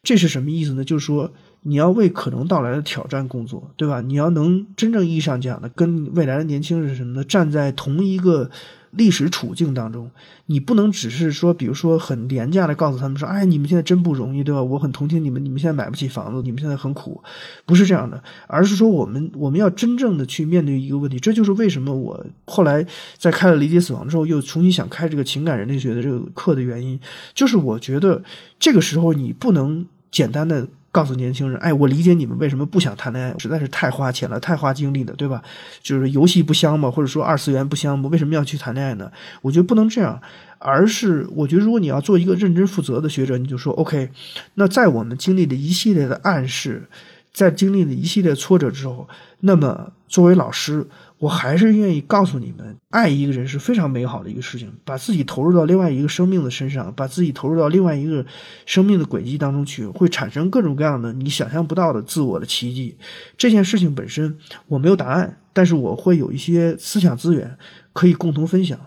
[0.02, 0.84] 这是什么意思呢？
[0.84, 1.32] 就是说。
[1.64, 4.00] 你要为可能到来的挑战工作，对吧？
[4.00, 7.24] 你要能真正意义上讲的跟未来的年轻人什么呢？
[7.24, 8.50] 站在同一个。
[8.96, 10.08] 历史处境当中，
[10.46, 14.62] 你不能只是说，比如说很廉价的告诉他们说，哎，你们现在真不容易，对吧？
[14.62, 17.20] 我很同情你们，你们现在买不起房子，你们现在很苦，
[17.66, 21.18] 不是这样的，而是说我们我们要真正的去面对一个问题。
[21.18, 22.86] 这就是为什么我后来
[23.18, 27.00] 在开了理解死亡之后，又重新想开这个情感人类学的这个课的原因，
[27.34, 28.22] 就是我觉得
[28.60, 30.68] 这个时候你不能简单的。
[30.94, 35.42] 告诉年轻人，哎，我理解你们为什么不想谈恋爱，实在是太花钱了，太花精力了，对吧？
[35.82, 38.08] 就是游戏不香嘛，或者说二次元不香吗？
[38.12, 39.10] 为什么要去谈恋爱呢？
[39.42, 40.22] 我觉得不能这样，
[40.60, 44.08] 而是我觉得如果你要做一个认真负责的学者，你就说，OK，
[44.54, 46.84] 那在我们经历了一系列的暗示，
[47.32, 49.08] 在经历了一系列挫折之后，
[49.40, 50.86] 那么作为老师。
[51.18, 54.70] 我还是愿意告诉你们，爱一个人是非常美好的一个事情。
[54.84, 58.26] 把自己投入到另外一个生命的身上，把自己投入到另外一个
[58.66, 62.96] 生命的轨迹当中去，会产生各种各样的你想象不到的自我的奇迹。
[63.38, 64.36] 这件事情本身
[64.66, 67.56] 我没有答案，但是我会有一些思想资源
[67.92, 68.78] 可以共同分享。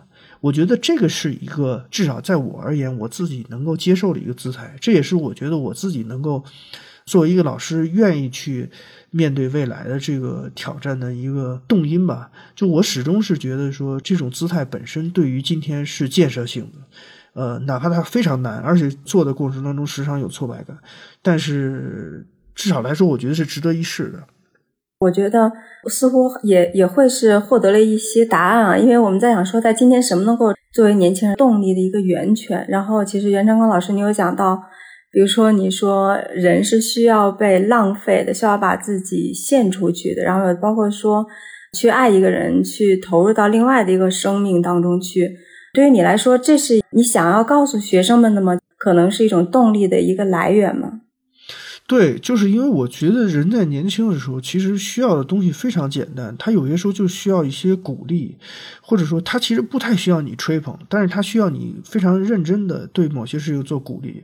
[0.41, 4.75] 我觉得这个是一个至少在我而言，我自己能够接受的一个姿态。
[4.79, 6.43] 这也是我觉得我自己能够
[7.05, 8.69] 作为一个老师愿意去。
[9.17, 16.77] 面对未来的这个挑战的一个动因吧，就我始终是觉得说，这种姿态本身对于今天是建设性的，
[17.33, 20.77] 呃，哪怕它非常难，而且做的过程当中时常有挫败感，
[21.23, 24.23] 但是至少来说，我觉得是值得一试的。
[24.99, 25.51] 我觉得
[25.89, 32.63] 似乎也也会是获得了一些答案啊，因为我们在想说，在今天什么能够作为年轻人动力的一个源泉？
[32.69, 34.61] 然后，其实袁成光老师，你有讲到。
[35.11, 41.25] 比如说，你说人是需要被浪费的，需要把自己献出去的，然后包括说
[41.73, 45.37] 去爱一个人，去投入到另外的一个生命当中去。
[45.73, 48.57] 对于你来说，这是你想要告诉学生们的吗？
[48.77, 51.01] 可能是一种动力的一个来源吗？
[51.87, 58.37] 对，就是因为我觉得人在年轻的时候，其实需要的东西非常简单，他有些时候就需要一些鼓励，
[58.81, 64.23] 或者说他其实不太需要你吹捧，但是他需要你非常认真的对某些事情做鼓励。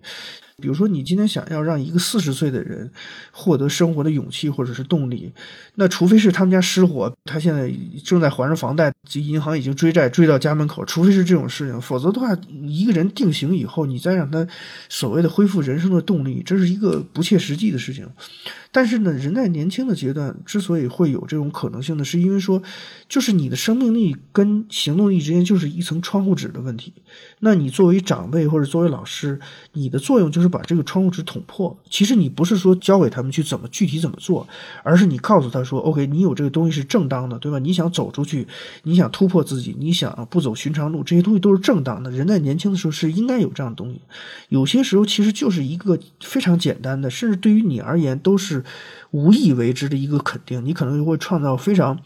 [0.62, 2.92] 比如说，你今天想要让一个四十岁的人
[3.32, 5.34] 获得生活的勇气或者是动力，
[5.76, 12.36] 那除非是他们家失火，他现在正在还着房贷，及银行已经追债追到家门口，除非是这种事情，否则的话，
[12.68, 14.46] 一个人定型以后，你再让他
[14.90, 18.08] 所谓的恢复人生的动力，这是一个不切实际的事情。
[18.74, 22.62] 但是呢，人在年轻的阶段之所以会有这种可能性呢，是因为说，
[23.08, 26.92] 就是你的生命力跟行动力之间就是一层窗户纸的问题。
[27.40, 29.40] 那你作为长辈或者作为老师，
[29.74, 31.80] 你的作用就是把这个窗户纸捅破。
[31.90, 34.46] 其实你不是说教给他们去怎么具体怎么做，
[34.82, 37.60] 而是你告诉他说：“OK，你有这个东西是正当的，对吧？
[37.60, 38.48] 你想走出去，
[38.84, 42.10] 你想突破自己，你想不走寻常路，这些东西都是正当的。
[42.10, 44.02] 人在年轻的时候是应该有这样的东西。
[44.50, 48.64] 有些时候其实就是一个非常简单的，甚至对于你而言都是。”
[49.14, 52.00] 无意为之的一个肯定，你可能就会创造非常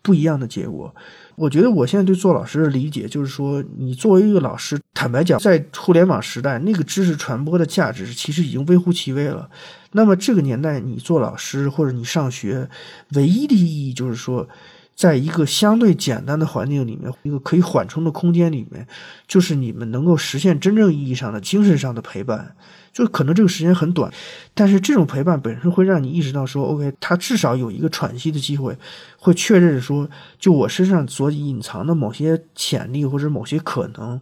[0.00, 0.94] 不一样的结果。
[1.34, 9.50] 我觉得我现在对做老师的理解就是说，你作为一个老师，坦白讲，在互联网时代，那个知识传播的价值其实已经微乎其微了。
[9.92, 12.68] 那么这个年代，你做老师或者你上学，
[13.14, 14.48] 唯一的意义就是说，
[14.94, 18.86] 在一个相对简单的环境里面，一个可以缓冲的空间里面，
[19.26, 22.56] 就是你们能够实现真正意义上的精神上的陪伴。
[22.92, 24.12] 就可能这个时间很短，
[24.52, 28.76] 但是这种陪伴本身会让你意识到说，OK，他至少有一个喘息的机会，
[29.16, 30.06] 会确认说，
[30.38, 34.20] 就我身上所隐藏的某些潜力或者某些可能，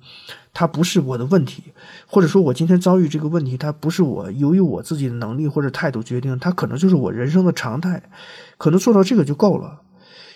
[0.54, 1.64] 它不是我的问题，
[2.06, 8.02] 或者说我今天遭遇这个问题，它不是我由于我自己的能力或者态度决定，它可能就是我人生的常态，
[8.56, 9.80] 可能做到这个就够了。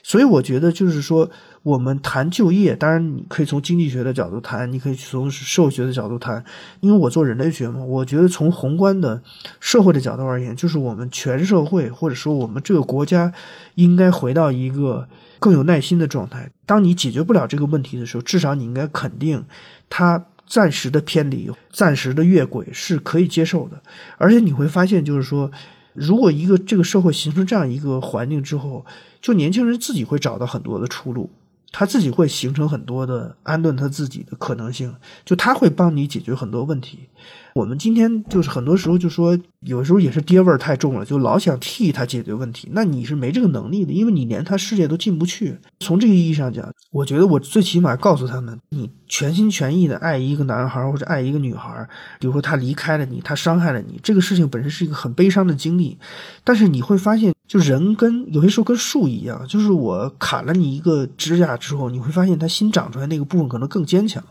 [0.02, 1.30] 所以我觉得就是说。
[1.64, 6.44] 我们谈就业，当然你可以从经济学的角度谈，你可以从社会学的角度谈。
[6.80, 9.22] 因为我做人类学嘛，我觉得从宏观的
[9.60, 13.32] 社会的角度而言，就是我们全社会或者说我们这个国家
[13.76, 15.08] 应该回到一个
[15.38, 16.50] 更有耐心的状态。
[16.66, 19.42] 当你解决不了这个问题的时候，至少你应该肯定，
[19.88, 23.82] 它暂时的偏离、暂时的越轨是可以接受的。
[24.18, 25.50] 而且你会发现，就是说，
[25.94, 28.84] 如果一个这个社会形成这样一个环境之后，
[29.22, 31.30] 就年轻人自己会找到很多的出路。
[31.76, 34.94] 他自己会形成很多的安顿他自己的可能性，
[35.24, 37.08] 就他会帮你解决很多问题。
[37.54, 42.68] 我们今天就是很多时候就说，有时候也是爹味儿太重了，就老想替他解决问题。
[42.72, 45.56] 那你是没这个能力的，因为你连他世界都进不去。
[45.78, 51.88] 从这个意义上讲，我觉得我最起码告诉他们，你全心全意的爱一个男孩或者爱一个女孩，
[52.18, 55.96] 比如说他离开了你，他伤害了你，这个事情本身是一个很悲伤的经历。
[56.42, 64.24] 但是你会发现，就人跟有些时候跟树一样，就是我砍了你一个指甲之后，你会发现它新长出来那个部分可能更坚强。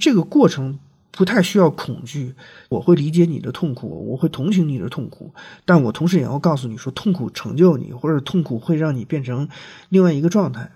[0.00, 0.80] 这个过程。
[1.12, 2.34] 不太需要恐惧，
[2.68, 5.34] 我会理解你的痛苦，我会同情你的痛苦，
[5.64, 9.48] 但我同时也要告诉你说，痛苦成就你，或者痛苦会让你变成
[9.88, 10.72] 另外一个状态，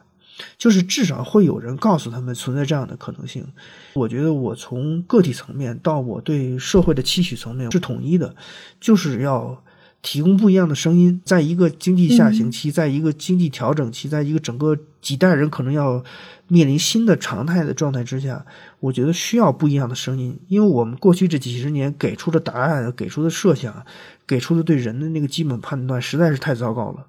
[0.59, 3.47] 就是至少会有人告诉他们存在这样的可能性。
[3.95, 8.37] 我觉得我从个体层面到我对社会的期许层面是统一的，
[8.79, 9.64] 就是要。
[10.05, 16.05] 提供不一样的声音，在一个经济下行期，在一个经济调整期，在一个整个几代人可能要
[16.47, 18.45] 面临新的常态的状态之下，
[18.81, 23.83] 我觉得需要不一样的声音，因为我们过去这几十年给出的答案、给出的设想、
[24.27, 27.07] 给出的对人的那个基本判断实在是太糟糕了，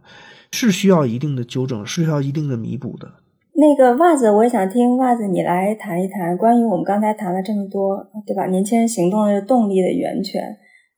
[0.53, 3.11] 是需要一定的纠正，是需要一定的弥补的。
[3.57, 8.45] 那个袜子，我也想听袜子你来谈一谈关于我们刚才谈了这么多，对吧？
[8.47, 10.57] 年轻人行动的动力的源泉。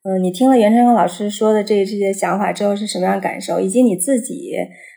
[0.10, 3.60] 嗯，你听了袁成勇老师说的这这些想法之后是什么样感受？
[3.60, 4.54] 以及你自己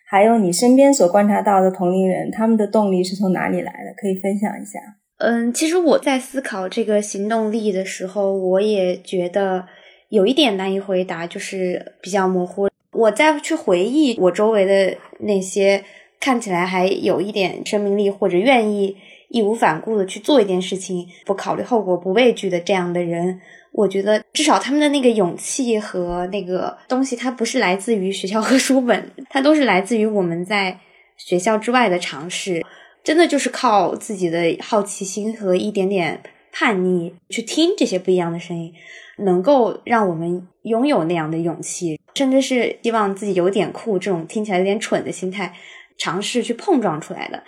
[0.09, 3.93] 还有你身边所观察到的同龄人，他们的动力是从哪里来的？
[4.01, 4.79] 可以分享一下。
[5.19, 9.67] 嗯，其实我在思考这个行动力的时候，我也觉得
[10.11, 12.69] 有一点难以回答，就是比较模糊。
[12.93, 15.83] 我再去回忆我周围的那些
[16.21, 18.97] 看起来还有一点生命力，或者愿意
[19.29, 23.41] 义无反顾的去做一件事情，不考虑后果、不畏惧的这样的人。
[23.73, 30.79] 我觉得至少他们的那个勇气和那个东西，它不是来自于学校和书本，它都是来自于我们在
[31.17, 32.65] 学校之外的尝试。
[33.03, 38.75] 真的就是靠自己的好奇心和一点点叛逆去听这些不一样的声音，
[39.19, 45.55] 能够让我们拥有那样的勇气，甚至是希望自己有点酷这种听起来有点蠢的心态，
[45.97, 47.43] 尝试去碰撞出来的。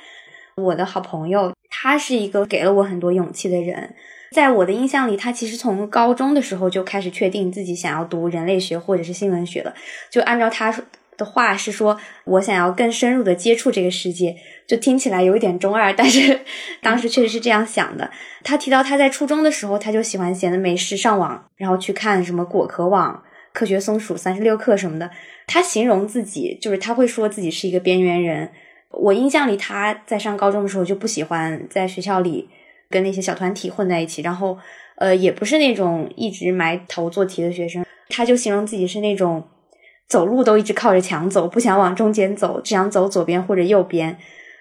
[0.56, 3.94] 我的好朋友，他是一个给了我很多勇气的人。
[4.32, 9.72] 在我的印象里，他其实从高中的时候就开始确定自己想要读人类学或者是新闻学了。
[10.10, 10.74] 就按照他
[11.16, 14.34] 的话是说，我想要更深入的接触这个世界。
[14.66, 16.40] 就听起来有一点中二，但是
[16.82, 18.10] 当时确实是这样想的。
[18.42, 23.22] 他提到他在初中的时候，他就喜欢闲的没事上网，然后去看什么果壳网、
[23.52, 25.10] 科学松鼠三十六课什么的。
[25.46, 28.50] 他形容自己就是他会说自己是一个边缘人。
[28.90, 32.48] 我印象里他在上高中的时候就不喜欢在学校里。
[32.92, 34.56] 跟那些小团体混在一起，然后，
[34.96, 37.84] 呃，也不是那种一直埋头做题的学生。
[38.10, 39.42] 他就形容自己是那种
[40.06, 44.18] 走路都一直靠着墙走，不想往中间走，只想走左边或者右边。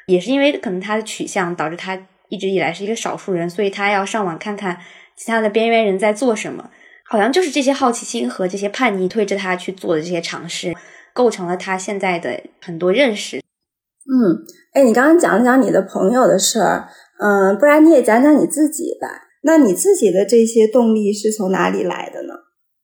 [0.08, 4.80] 也是因为可能他的取向导致他一直以来是一个少数人，所以他要上网看看
[5.16, 6.70] 其他的边缘人在做什么。
[7.06, 10.74] 好像就是这些好奇心和这些叛逆推着他去做的这些尝试，
[11.14, 13.40] 构成了他现在的很多认识。
[13.40, 16.88] 嗯，哎，你刚刚讲讲你的朋友的事儿。
[17.24, 19.08] 嗯，不然你也讲讲你自己吧。
[19.44, 22.34] 那你自己的这些动力是从哪里来的呢？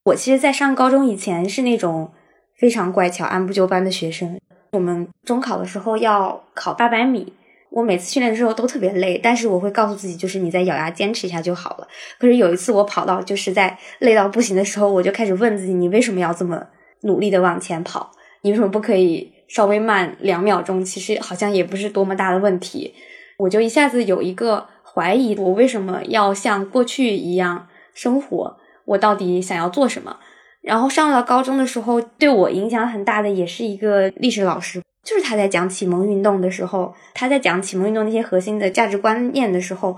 [0.05, 2.11] 我其实，在上高中以前是那种
[2.59, 4.39] 非常乖巧、按部就班的学生。
[4.73, 7.33] 我们中考的时候要考八百米，
[7.71, 11.88] 我每次训练的时候都特别累，但是我会告诉自己，就是你再咬牙坚持一下就好了。
[12.19, 16.67] 可是有一次我跑到就是在累到不行的时候，我就开始问自己，你为什么要这么
[17.01, 18.11] 努力的往前跑？
[18.43, 20.83] 你为什么不可以稍微慢两秒钟？
[20.83, 22.93] 其实好像也不是多么大的问题。
[23.38, 28.57] 我就一下子有一个怀疑，我为什么要像过去一样生活？
[28.85, 30.17] 我到底想要做什么？
[30.61, 39.95] 然后上了高中的时候，对我影响很大的也是一个历史老师，就是他在讲启蒙运动的时候，他在讲启蒙运动那些核心的价值观念的时候，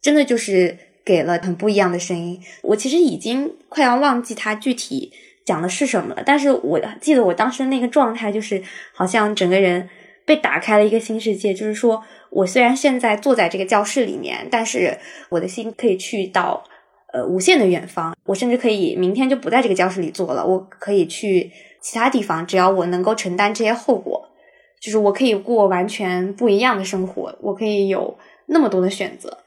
[0.00, 2.40] 真的就是给了很不一样的声音。
[2.62, 5.12] 我其实已经快要忘记他具体
[5.44, 8.62] 讲的是什么了，但是我记得我当时那个状态就是
[8.94, 9.90] 好像整个人
[10.24, 12.02] 被打开了一个新世界，就是说。
[12.30, 14.98] 我虽然现在坐在这个教室里面，但是
[15.30, 16.62] 我的心可以去到
[17.12, 18.14] 呃无限的远方。
[18.24, 21.50] 我甚至可以明天就不在这个教室里坐了，我可以去
[21.80, 24.28] 其他地方，只要我能够承担这些后果，
[24.80, 29.38] 就是我可以过完全不一样的生活，我可以有那么多的选择。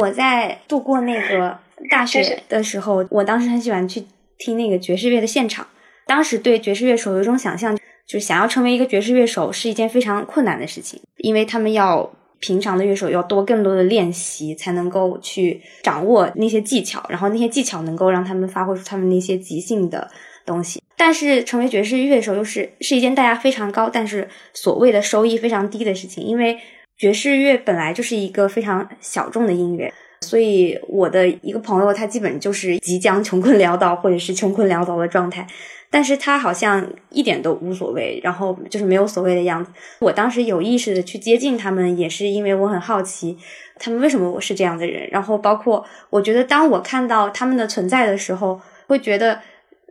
[0.00, 1.58] 我在度过那个
[1.90, 4.04] 大学的时候，我当时很喜欢去
[4.38, 5.66] 听那个爵士乐的现场，
[6.06, 7.78] 当时对爵士乐手有一种想象。
[8.06, 20.10] 就是想要成为一个爵士乐手是一件非常困难的事情，因为他们要平常的乐手要多更多的练习，才能够去掌握那些技巧，然后那些技巧能够让他们发挥出他们那些即兴的
[20.44, 20.82] 东西。
[20.96, 26.58] 但是成为爵士乐手又是是一件代价非常高，但是所谓的收益非常低的事情，因为
[26.98, 35.46] 爵士乐本来就是一个非常小众的音乐，所以我的一个朋友他基本就是即将穷困潦倒或者是穷困潦倒的状态。
[35.94, 39.70] 但是他好像一点都无所谓，然后就是没有所谓的样子。
[40.00, 43.38] 我当时有意识的去接近他们，也是因为我很好奇
[43.78, 45.08] 他们为什么我是这样的人。
[45.12, 49.40] 然后包括我觉得，当我看到他们的存在的时候，会觉得，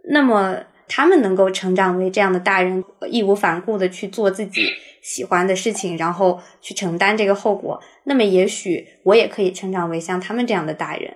[0.09, 0.57] 那么
[0.89, 4.67] 他们能够成长为这样的大人，义无反顾的去做自己
[5.01, 11.15] 喜欢的事情，然后去承担这个后果，那么也许我也可以成长为像他们这样的大人。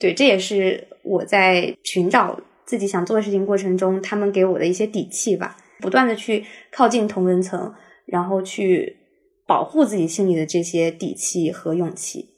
[0.00, 5.56] 对，这也是我在寻找自己想做的事情过程中，他们给我的一些底气吧。
[5.80, 7.72] 不断的去靠近同人层，
[8.06, 8.96] 然后去
[9.46, 12.30] 保护自己心里的这些底气和勇气。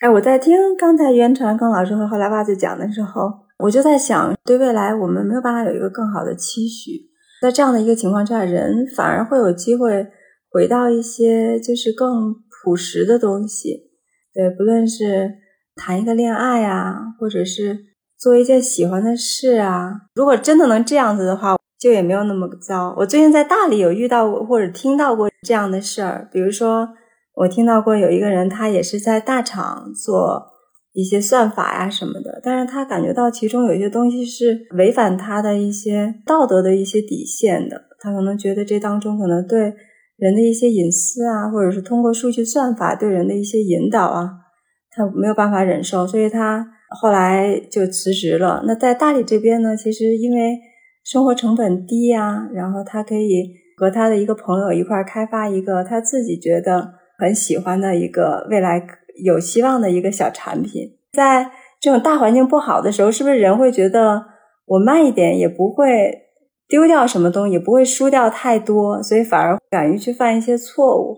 [0.00, 7.08] 哎，我在听刚才袁传刚老师和后来袜子讲的时候，我就在想，对未来我们没有办法有一个更好的期许。
[7.40, 10.08] 在这样的一个情况下，人反而会有机会
[10.50, 13.90] 回到一些就是更朴实的东西。
[14.34, 15.30] 对，不论是
[15.76, 17.78] 谈一个恋爱啊，或者是
[18.20, 21.56] 做一件喜欢的事啊，如果真的能这样子的话。
[21.80, 22.94] 就也没有那么糟。
[22.98, 26.86] 我最近在大理有遇到过或者听到过这样的事儿，比如说
[27.34, 30.42] 我听到过有一个人，他也是在大厂做
[30.92, 39.72] 一些算法呀什么的，但是他感觉到其中有些东西是违反他的一些道德的一些底线的，他可能觉得这当中可能对
[40.18, 44.32] 人的一些隐私啊，或者是通过数据算法对人的一些引导啊，
[44.90, 48.62] 他没有办法忍受，所以他后来就辞职了。
[48.66, 50.58] 那在大理这边呢，其实因为
[51.04, 58.86] 生活成本低呀，然后他可以和他的一个朋友一块开发一个他自己觉得很喜欢的一个未来
[59.24, 60.96] 有希望的一个小产品。
[61.12, 64.22] 在这种大环境不好的时候，是不是人会觉得
[64.66, 66.26] 我慢一点也不会
[66.68, 71.16] 丢掉什么东西，也不会输掉太多，所以反而敢于去犯一些错误？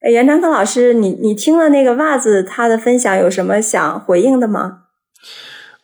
[0.00, 4.81] 哎，袁长科老师，你你听了那个袜子他的分享，有什么想回应的吗？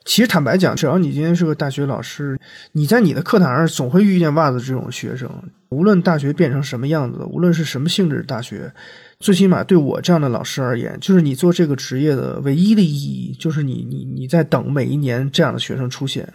[0.04, 2.40] 其实坦白讲，只要你今天是个大学老师，
[2.72, 5.30] 你在你的课堂上总会遇见袜子这种学生。
[5.68, 8.72] 无论大学变成什么样子，无论是什么性质的大学，
[9.20, 16.26] 最起码对我这样的老师而言，就是你做这个职业的唯一的意义，就是你你你在等每一年这样的学生出现。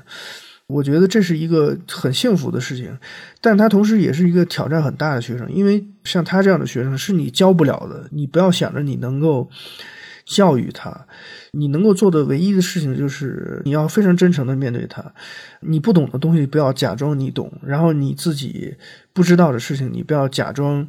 [0.68, 2.95] 我觉得这是一个很幸福的事情，
[3.41, 8.08] 但他同时也是一个挑战很大的学生，因为像他这样的学生是你教不了的。
[8.12, 9.49] 你不要想着你能够。
[10.26, 11.06] 教育他，
[11.56, 15.14] 你能够做的唯一的事情就是你要非常真诚的面对他。
[15.60, 18.76] 你不懂的东西不要假装你懂，然后你自己
[19.14, 20.88] 不知道的事情你不要假装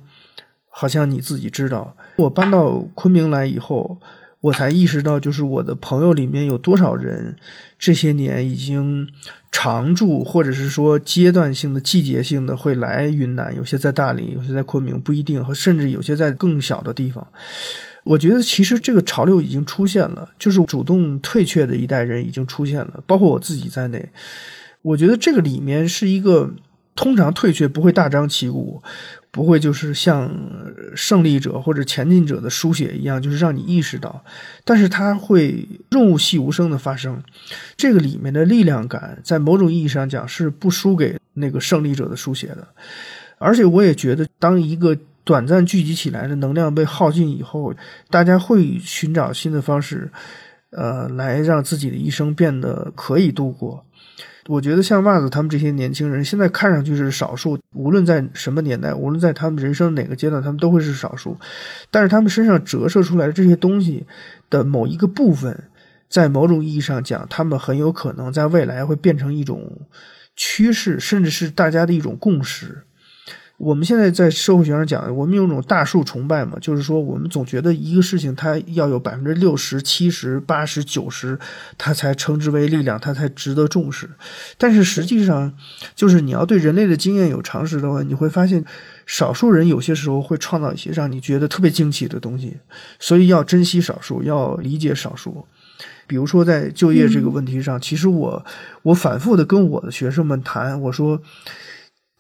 [0.71, 1.95] 好像你自己知道。
[2.17, 4.01] 我搬到昆明来以后，
[4.41, 7.37] 我才意识到，就是我的朋友里面有多少人
[7.79, 9.07] 这些年已经
[9.53, 17.27] 常住，或者是说阶段性的、季节性的会来云南，有些在大理，有些在昆明，不一定，甚至有些在更小的地方。
[18.05, 24.11] 我觉得其实这个潮流已经出现了，就是主动退却的一代人已经出现了，包括我自己在内。
[24.83, 26.55] 我觉得这个里面是一个
[26.95, 28.83] 通常退却不会大张旗鼓，
[29.31, 30.31] 不会就是像
[30.95, 34.23] 胜利者或者前进者的书写一样，就是让你意识到，
[34.65, 37.23] 但是它会润物细无声的发生。
[37.77, 42.69] 这个里面的力量感，在某种意义上讲是不输给那个胜利者的书写的。
[43.39, 47.75] 而且我也觉得，当一个短暂聚集起来的能量被耗尽以后，
[48.11, 50.11] 大家会寻找新的方式，
[50.71, 53.85] 呃，来让自己的一生变得可以度过。
[54.47, 61.35] 我觉得像袜子他们这些年轻人，现在看上去是少数，无论在什么年代，无论在他们人生哪个阶段，他们都会是少数。
[61.91, 64.07] 但是他们身上折射出来的这些东西
[64.51, 65.65] 的某一个部分，
[66.11, 69.89] 在某种意义上讲，他们很有可能在未来会变成一种
[70.37, 72.85] 趋势，甚至是大家的一种共识。
[73.57, 81.39] 我们现在在社会学上讲，我们有种大数崇拜嘛，就是说我们总觉得一个事情它要有百分之六十七十八十九十，
[81.79, 84.11] 它才称之为力量，它才值得重视。
[84.59, 85.53] 但是实际上，
[85.95, 88.65] 就是你要对人类的经验有常识的话，你会发现，
[89.07, 92.57] 少数人有些时候会创造一些让你觉得特别惊奇的东西。
[92.99, 95.47] 所以要珍惜少数，要理解少数。
[96.09, 98.45] 比如说在就业这个问题上，其实我
[98.83, 101.23] 我反复的跟我的学生们谈，我说。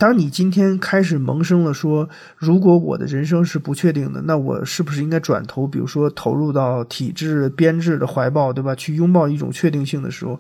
[0.05, 8.75] 当你今天开始萌生了说，如果我的人生是不确定的，那我是不是应该转头，比如说投入到体制编制的怀抱，对吧？
[8.75, 10.39] 去拥抱一种确定性的时候，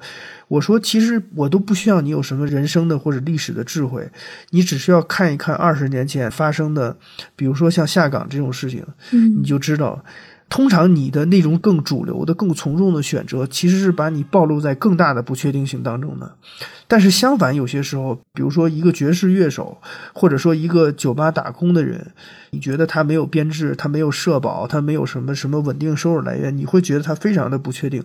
[0.49, 4.07] 我说，其实我都不需要你有什么人生的或者历史的智慧，
[4.51, 6.95] 你只需要看一看二十年前发生的，
[7.35, 10.05] 比如说像下岗这种事情，嗯，你就知道。
[10.51, 16.37] 通常你的那种更主流的、更从众的选择，其实是把你暴露在更大的不确定性当中的。
[16.87, 19.79] 但是相反，有些时候，比如说一个爵士乐手，
[20.13, 22.13] 或者说一个酒吧打工的人，
[22.51, 28.05] 你觉得他没有编制，他没有社保，他没有什么什么稳定收入来源，你会觉得他非常的不确定。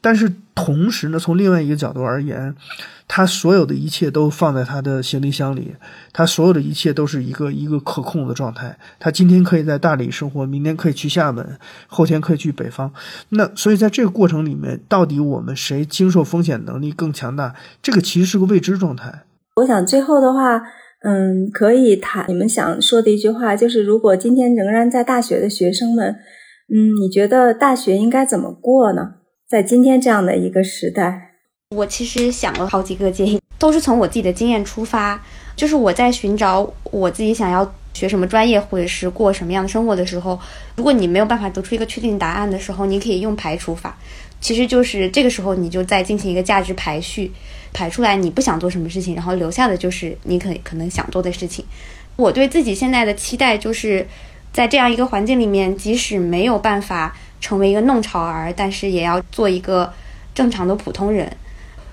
[0.00, 2.54] 但是同时呢，从另外一个角度而言，
[3.08, 5.74] 他所有的一切都放在他的行李箱里，
[6.12, 8.76] 他所有的一切都是一个一个可控的状态。
[8.98, 12.92] 他今天可以在大理生活，明天可以去厦门，后天可以去北方。
[13.30, 17.54] 那所以在这个过程里面，到底我们谁经受风险能力更强大？
[17.82, 19.22] 这个其实是个未知状态。
[19.56, 20.60] 我想最后的话，
[21.02, 26.16] 嗯，可以谈你们想说的一句话，就是如果今天仍然在大学的学生们，
[26.68, 29.14] 嗯，你觉得大学应该怎么过呢？
[29.48, 31.30] 在今天这样的一个时代，
[31.70, 35.22] 我其实想了好几个建议，都是从我自己的经验出发。
[35.54, 40.38] 就是我在寻找我自己想要学什么专业，或者是过什么样的生活的时候，
[40.76, 43.96] 如果你没有办法得出一个确定答案的时候，你可以用排除法。
[44.40, 47.32] 其实就是这个时候，你就在进行一个价值排序，
[47.72, 51.64] 排出来你不想做什么事情，然后留下的就是你可可能想做的事情。
[52.16, 54.06] 我对自己现在的期待就是，
[54.52, 59.92] 在这样一个环境里面，即使没有办法成为一个弄潮儿，但是也要做一个
[60.34, 61.30] 正常的普通人。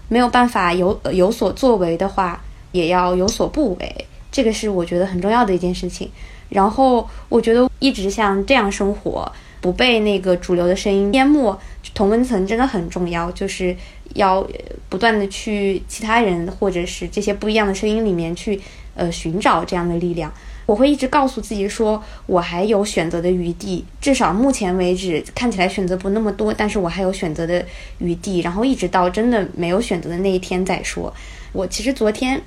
[0.08, 2.42] 没有办法有有所作为的话。
[2.74, 6.10] 也要有所不为，这个是我觉得很重要的一件事情。
[6.50, 9.32] 然后我觉得一直像这样生活，
[9.64, 11.58] 不被那个主流的声音淹没，
[11.94, 13.32] 同温层真的很重要。
[13.32, 13.74] 就是
[14.16, 14.46] 要
[14.90, 18.60] 不断的去其他人或者是这些不一样的声音里面去
[18.94, 20.30] 呃寻找这样的力量。
[20.66, 27.66] 我会一直告诉自己说，我还有选择的余地，至少目前为止看起来选择不那么多，但是我还有选择的
[28.00, 28.42] 余地。
[28.42, 31.14] 然后一直到真的没有选择的那一天再说。
[31.54, 32.42] 我其实昨天。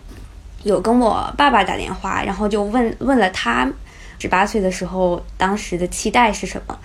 [0.62, 3.70] 有跟我爸爸打电话，然后就问问了他，
[4.18, 6.76] 十八岁的时候当时的期待是什么。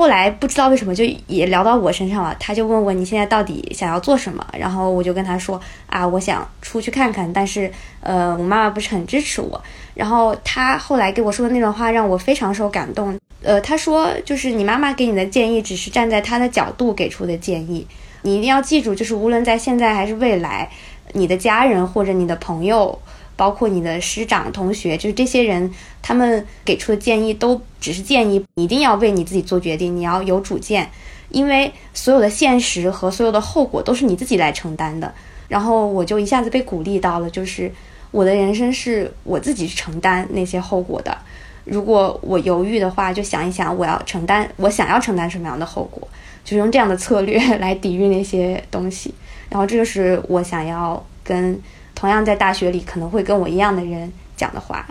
[0.00, 4.42] 后来不知道为什么就也聊到我身上了，他就问我你现在到底想要做什么？
[4.58, 7.70] 然后我就跟他说啊，我想出去看看，但是
[8.00, 9.62] 呃，我妈妈不是很支持我。
[9.92, 13.14] 然后他后来给我说的那段话让我非常受感动。
[13.42, 17.86] 呃，他说就是你妈妈给你的建议只是站在他的角度给出的建议，
[18.22, 20.70] 你一定要记住，就是无论在现在还是未来，
[21.12, 22.98] 你的家人或者你的朋友。
[23.40, 25.72] 包括你的师长、同学，就是这些人，
[26.02, 30.90] 他们给出的建议都只是建议，一定要为你自己做决定，你要有主见，
[31.30, 35.10] 因为所有的现实和所有的后果都是你自己来承担的。
[35.48, 37.72] 然后我就一下子被鼓励到了，就是
[38.10, 41.16] 我的人生是我自己去承担那些后果的。
[41.64, 46.06] 如果我犹豫的话，就想一想我要承担，我想要承担什么样的后果，
[46.44, 49.14] 就用这样的策略来抵御那些东西。
[49.48, 51.58] 然后这就是我想要跟。
[52.00, 54.88] 同样在大学里可能会跟我一样的人讲的话。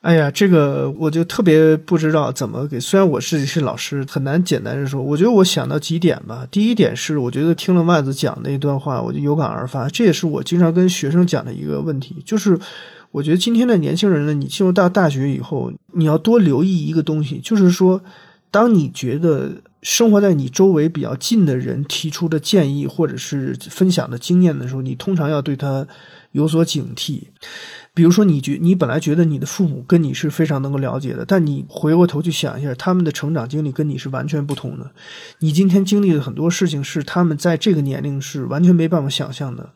[0.00, 2.80] 哎呀，这个我就特别不知道怎么给。
[2.80, 5.02] 虽然我是是老师，很难简单的说。
[5.02, 6.46] 我觉得我想到几点吧。
[6.50, 9.86] 第一点是，我觉得听了万子讲那段话，我就有感而发。
[9.90, 12.58] 这也是我经常跟学生讲的一个问题，就是
[13.10, 18.00] 我觉得今天的年轻人呢，你进入到大学以后，你要多留意一个东西，就是说，
[18.50, 19.50] 当你觉得。
[19.82, 25.86] 生活在你周围比较近的人提出的建议或者是分享的经验的时候，你通常要对他
[26.32, 27.22] 有所警惕。
[27.94, 34.88] 比如说，你觉你本来觉得你的父母跟你是非常能够了解的，但你回过头去想一下，他们的成长经历跟你是完全不同的。
[35.40, 39.72] 你今天经历的很多事情是他们在这个年龄是完全没办法想象的。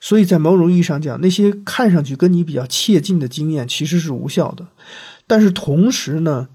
[0.00, 4.66] 所以在某种意义上讲，那些看上去跟你比较切近的经验其实是无效的。
[5.26, 6.48] 但是同时呢？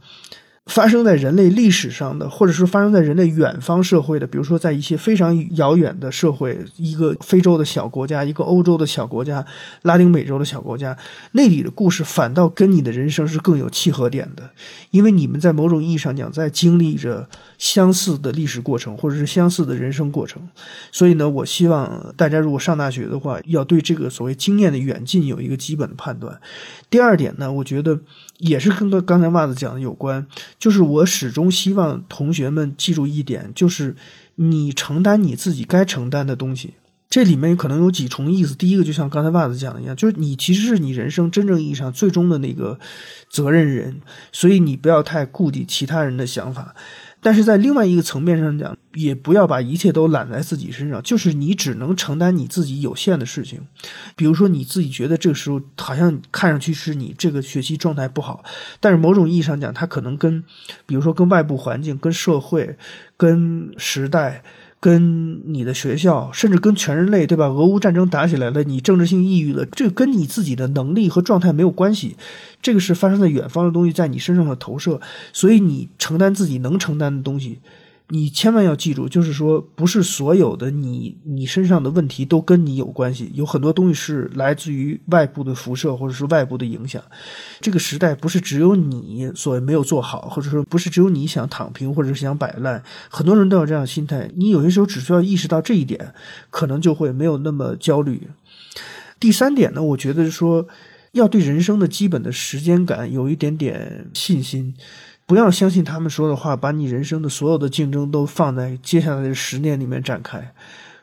[0.68, 9.44] 发生在人类历史上的，或者是发生在人类远方社会的，比如说在一些非常遥远的社会，一个非洲的小国家，一个欧洲的小国家，
[9.84, 10.96] 拉丁美洲的小国家，
[11.32, 14.50] 那里的故事反倒跟你的人生是更有契合点的，
[14.92, 17.28] 因为你们在某种意义上讲，在经历着
[17.58, 20.42] 相似的历史过程，或者是相似的人生过程。
[20.92, 26.40] 所以呢，我希望大家如果上大学的话，要对这个所谓经验的远近有一个基本的判断。
[26.90, 27.98] 第二点呢，我觉得。
[28.38, 30.26] 也是跟刚才袜子讲的有关，
[30.60, 33.96] 就是我始终希望同学们记住一点，就是
[34.36, 36.74] 你承担你自己该承担的东西。
[37.10, 38.54] 这里面可能有几重意思。
[38.54, 42.78] 第一个，就像刚才袜子讲的一样，就是你其实是你人生真正意义上最终的那个
[43.30, 44.02] 责任人，
[44.34, 46.76] 所以你不要太顾及其他人的想法。
[47.22, 53.68] 但是在另外一个层面上讲，也不要把一切都揽在自己身上，就是你只能承担你自己有限的事情。
[54.16, 58.44] 比如说，你自己觉得这个时候好像看上去是你这个学习状态不好，
[58.80, 60.44] 但是某种意义上讲，它可能跟，
[60.86, 62.78] 比如说跟外部环境、跟社会、
[63.18, 64.44] 跟时代。
[64.80, 67.48] 跟你的学校，甚至跟全人类，对吧？
[67.48, 72.16] 俄乌战争打起来了，你政治性抑郁了，这跟你自己的能力和状态没有关系，
[72.62, 75.02] 这个是发生在远方的东西，在你身上的投射，
[75.34, 77.60] 所以你承担自己能承担的东西。
[78.10, 87.04] 你千万要记住，就是说，不是所有的你你身上的问题都跟你有关系，有很多东西是来自于外部的辐射或者是外部的影响。
[87.60, 94.32] 这个时代不是只有你所谓没有做好，或者说不是只有你想躺平或者是想摆烂，很多人都有这样的心态。
[94.36, 96.14] 你有些时候只需要意识到这一点，
[96.50, 98.30] 可能就会没有那么焦虑。
[99.20, 100.66] 第三点呢，我觉得说
[101.12, 104.74] 要对人生的基本的时间感有一点点信心。
[105.28, 110.54] 不要相信他们说的话，把你人生的所有的竞争都放在接下来的十年里面展开。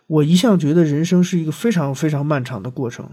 [0.07, 3.07] 我一向觉得人生是一个非常非常漫长的过程，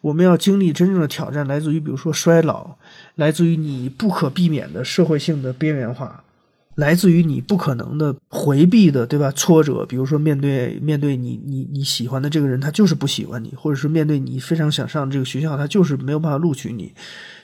[0.00, 2.76] 我们要经历真正的挑战，来自于比如说衰老，
[3.14, 6.24] 来自于你不可避免的社会性的边缘化，
[6.78, 9.32] 来自于你不可能的回避的，对吧？
[9.32, 16.92] 挫折，比如说面对面对你你你喜欢的这个人，他就是不喜欢你，或者是面对你非常想上这个学校，他就是没有办法录取你。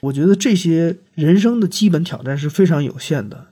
[0.02, 3.48] 我觉得这些人生的基本挑战是非常有限的，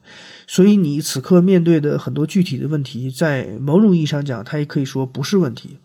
[0.47, 5.79] 所以你此刻面对的很多具体的问题，在某种意义上讲，它也可以说不是问题。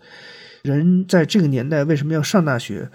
[0.62, 2.88] 人在这个年代为什么要上大学？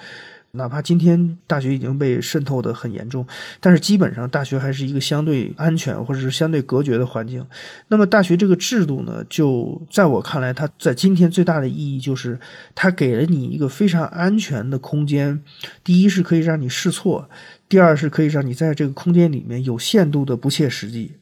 [0.55, 3.25] 哪怕今天大学已经被渗透的很严重，
[3.59, 7.43] 但是基本上大学还是一个相对安全或者是相对隔绝的环境。
[7.87, 12.39] 那么大学这个制度呢，就在我看来，它在今天最大的意义就是
[12.75, 15.41] 它给了你一个非常安全的空间。
[15.83, 17.27] 第一是可以让你试错，
[17.67, 21.13] 第二是可以让你在这个空间里面有限度的不切实际。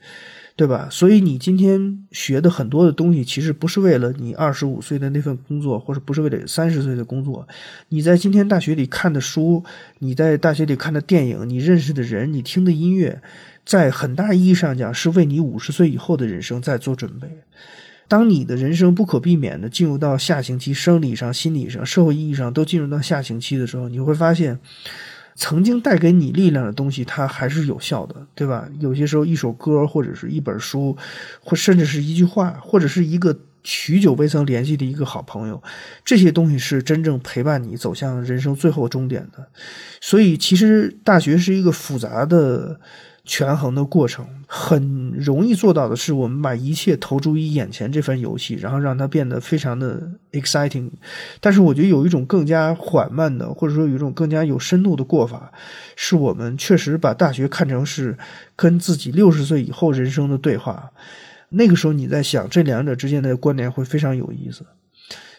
[0.62, 0.88] 对吧？
[0.92, 7.48] 所以你今天学的很多的东西，其实不是为了你二十五岁的那份工作，或者不是为了三十岁的工作。
[7.90, 9.64] 你在今天大学里看的书，
[9.98, 13.24] 你在大学里看的电影，你认识的人，你听的音乐，
[13.66, 17.28] 在很大意义上讲，是为你五十岁以后的人生在做准备。
[18.08, 24.60] 当你的人生不可避免的进入到下行期，生理上、心理上、社会意义上都进入到下行期的时候，你会发现。
[25.42, 28.70] 曾经带给你力量的东西，它还是有效的，对吧？
[28.80, 30.96] 有些时候，一首歌，或者是一本书，
[31.44, 35.60] 或甚至是一句话，或者是一个许久未曾联系的一个好朋友，
[36.06, 39.48] 这些东西是真正陪伴你走向人生最后终点的。
[40.00, 42.80] 所以，其实大学是一个复杂的。
[43.24, 50.90] 权衡的过程很容易做到的是，我们把一切投注于眼前这份游戏，然后让它变得非常的 exciting。
[51.40, 55.52] 但是，我觉得有一种更加缓慢的，或者说有一种更加有深度的过法，
[55.96, 58.18] 是我们确实把大学看成是
[58.56, 60.92] 跟自己六十岁以后人生的对话。
[61.50, 64.66] 那个时候，你在想这两者之间的关联会非常有意思。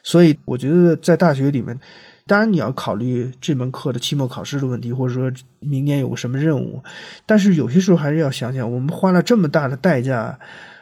[0.03, 1.79] 所以，我觉得在大学里面。
[2.33, 5.31] 当然，你要考虑这门课的期末考试的问题，或者说
[5.61, 6.83] 明年有个什么任务。
[7.27, 10.39] 但是有些时候还是要想想，我们花了这么大的代价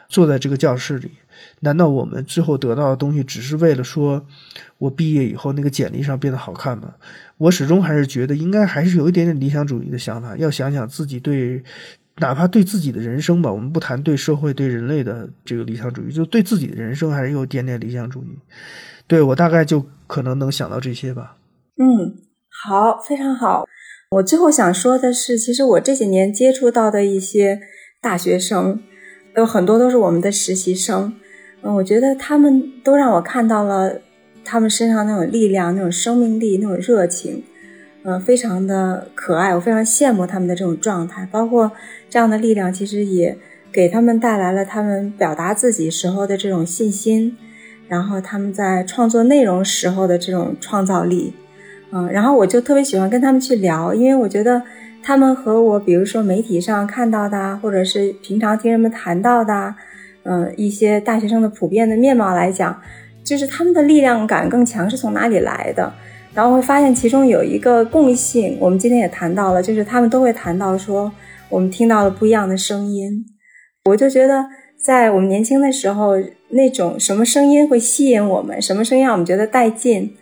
[0.07, 1.11] 坐在这个教室里，
[1.59, 4.25] 难道我们最后得到的东西只是为了说
[4.77, 6.93] 我毕业以后那个简历上变得好看吗？
[7.37, 11.61] 我始终还是觉得应该还是有一点点理想主义的想法，要想想自己对，
[12.19, 18.39] 哪怕对自己的人生吧，我们不谈对社会、对人类的这个理想主义，就对自己的人生还是有点点理想主义。
[19.05, 21.35] 对我大概就可能能想到这些吧。
[21.81, 22.13] 嗯，
[22.47, 23.65] 好，非常好。
[24.11, 27.59] 我最后想说的是，其实我这几年接触到的一些
[27.99, 28.79] 大学生，
[29.35, 31.11] 有很多都是我们的实习生。
[31.63, 33.99] 嗯，我觉得他们都让我看到了
[34.45, 37.43] 他们身上那种力量、那种生命力、那种热情，
[38.03, 39.55] 嗯，非常的可爱。
[39.55, 41.71] 我非常羡慕他们的这种状态，包括
[42.11, 43.35] 这样的力量，其实也
[43.71, 47.35] 给他们带来了他们表达自己时候的这种信心。
[47.87, 51.33] 然后他们在创作内容时候的这种创造力，
[51.91, 54.61] 嗯，然后我就特别喜欢跟他们去聊，因为我觉得
[55.03, 59.75] 他们和我，比如说媒体上看到的，或者是平常听人们谈到的，
[60.23, 62.81] 嗯，一些大学生的普遍的面貌来讲，
[63.23, 65.91] 就是他们的力量感更强是从哪里来的？
[66.33, 71.11] 然后会发现其中有一个共性，我们今天也谈到了，就是他们都会谈到说，
[71.49, 73.25] 我们听到了不一样的声音，
[73.85, 74.45] 我就觉得。
[74.83, 76.13] 在我们年轻的时候，
[76.49, 80.15] 那种什么声音会吸引我们，什么声音让我们觉得带劲，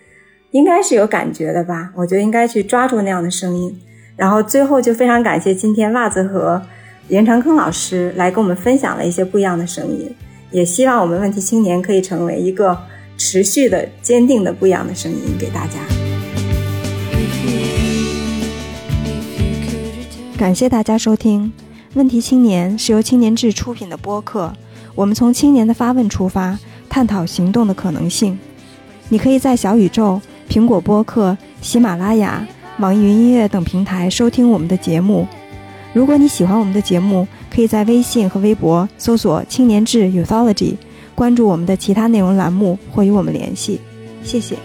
[0.51, 1.91] 应该是有感觉的吧？
[1.95, 3.79] 我觉得应该去抓住那样的声音。
[4.15, 6.61] 然后最后就非常感谢今天袜子和
[7.07, 10.13] 严长坑老师来跟我们分享了一些不一样的声音，
[10.49, 12.75] 也希望我们问题青年可以成为一个
[13.15, 15.79] 持续的、坚定的不一样的声音给大家。
[20.35, 21.51] 感谢大家收听。
[21.93, 24.51] 问题青年是由青年志出品的播客，
[24.95, 26.57] 我们从青年的发问出发，
[26.89, 28.37] 探讨行动的可能性。
[29.11, 32.45] 你可以在小宇宙、苹果播客、喜马拉雅、
[32.79, 35.27] 网易云音乐等平台收听我们的节目。
[35.93, 40.75] 如果你喜欢我们的节目，可以在微信和微博搜索“青年志 Uthology”，
[41.13, 43.79] 关注我们的其他内容栏目或与我们联系。
[44.23, 44.55] 谢谢。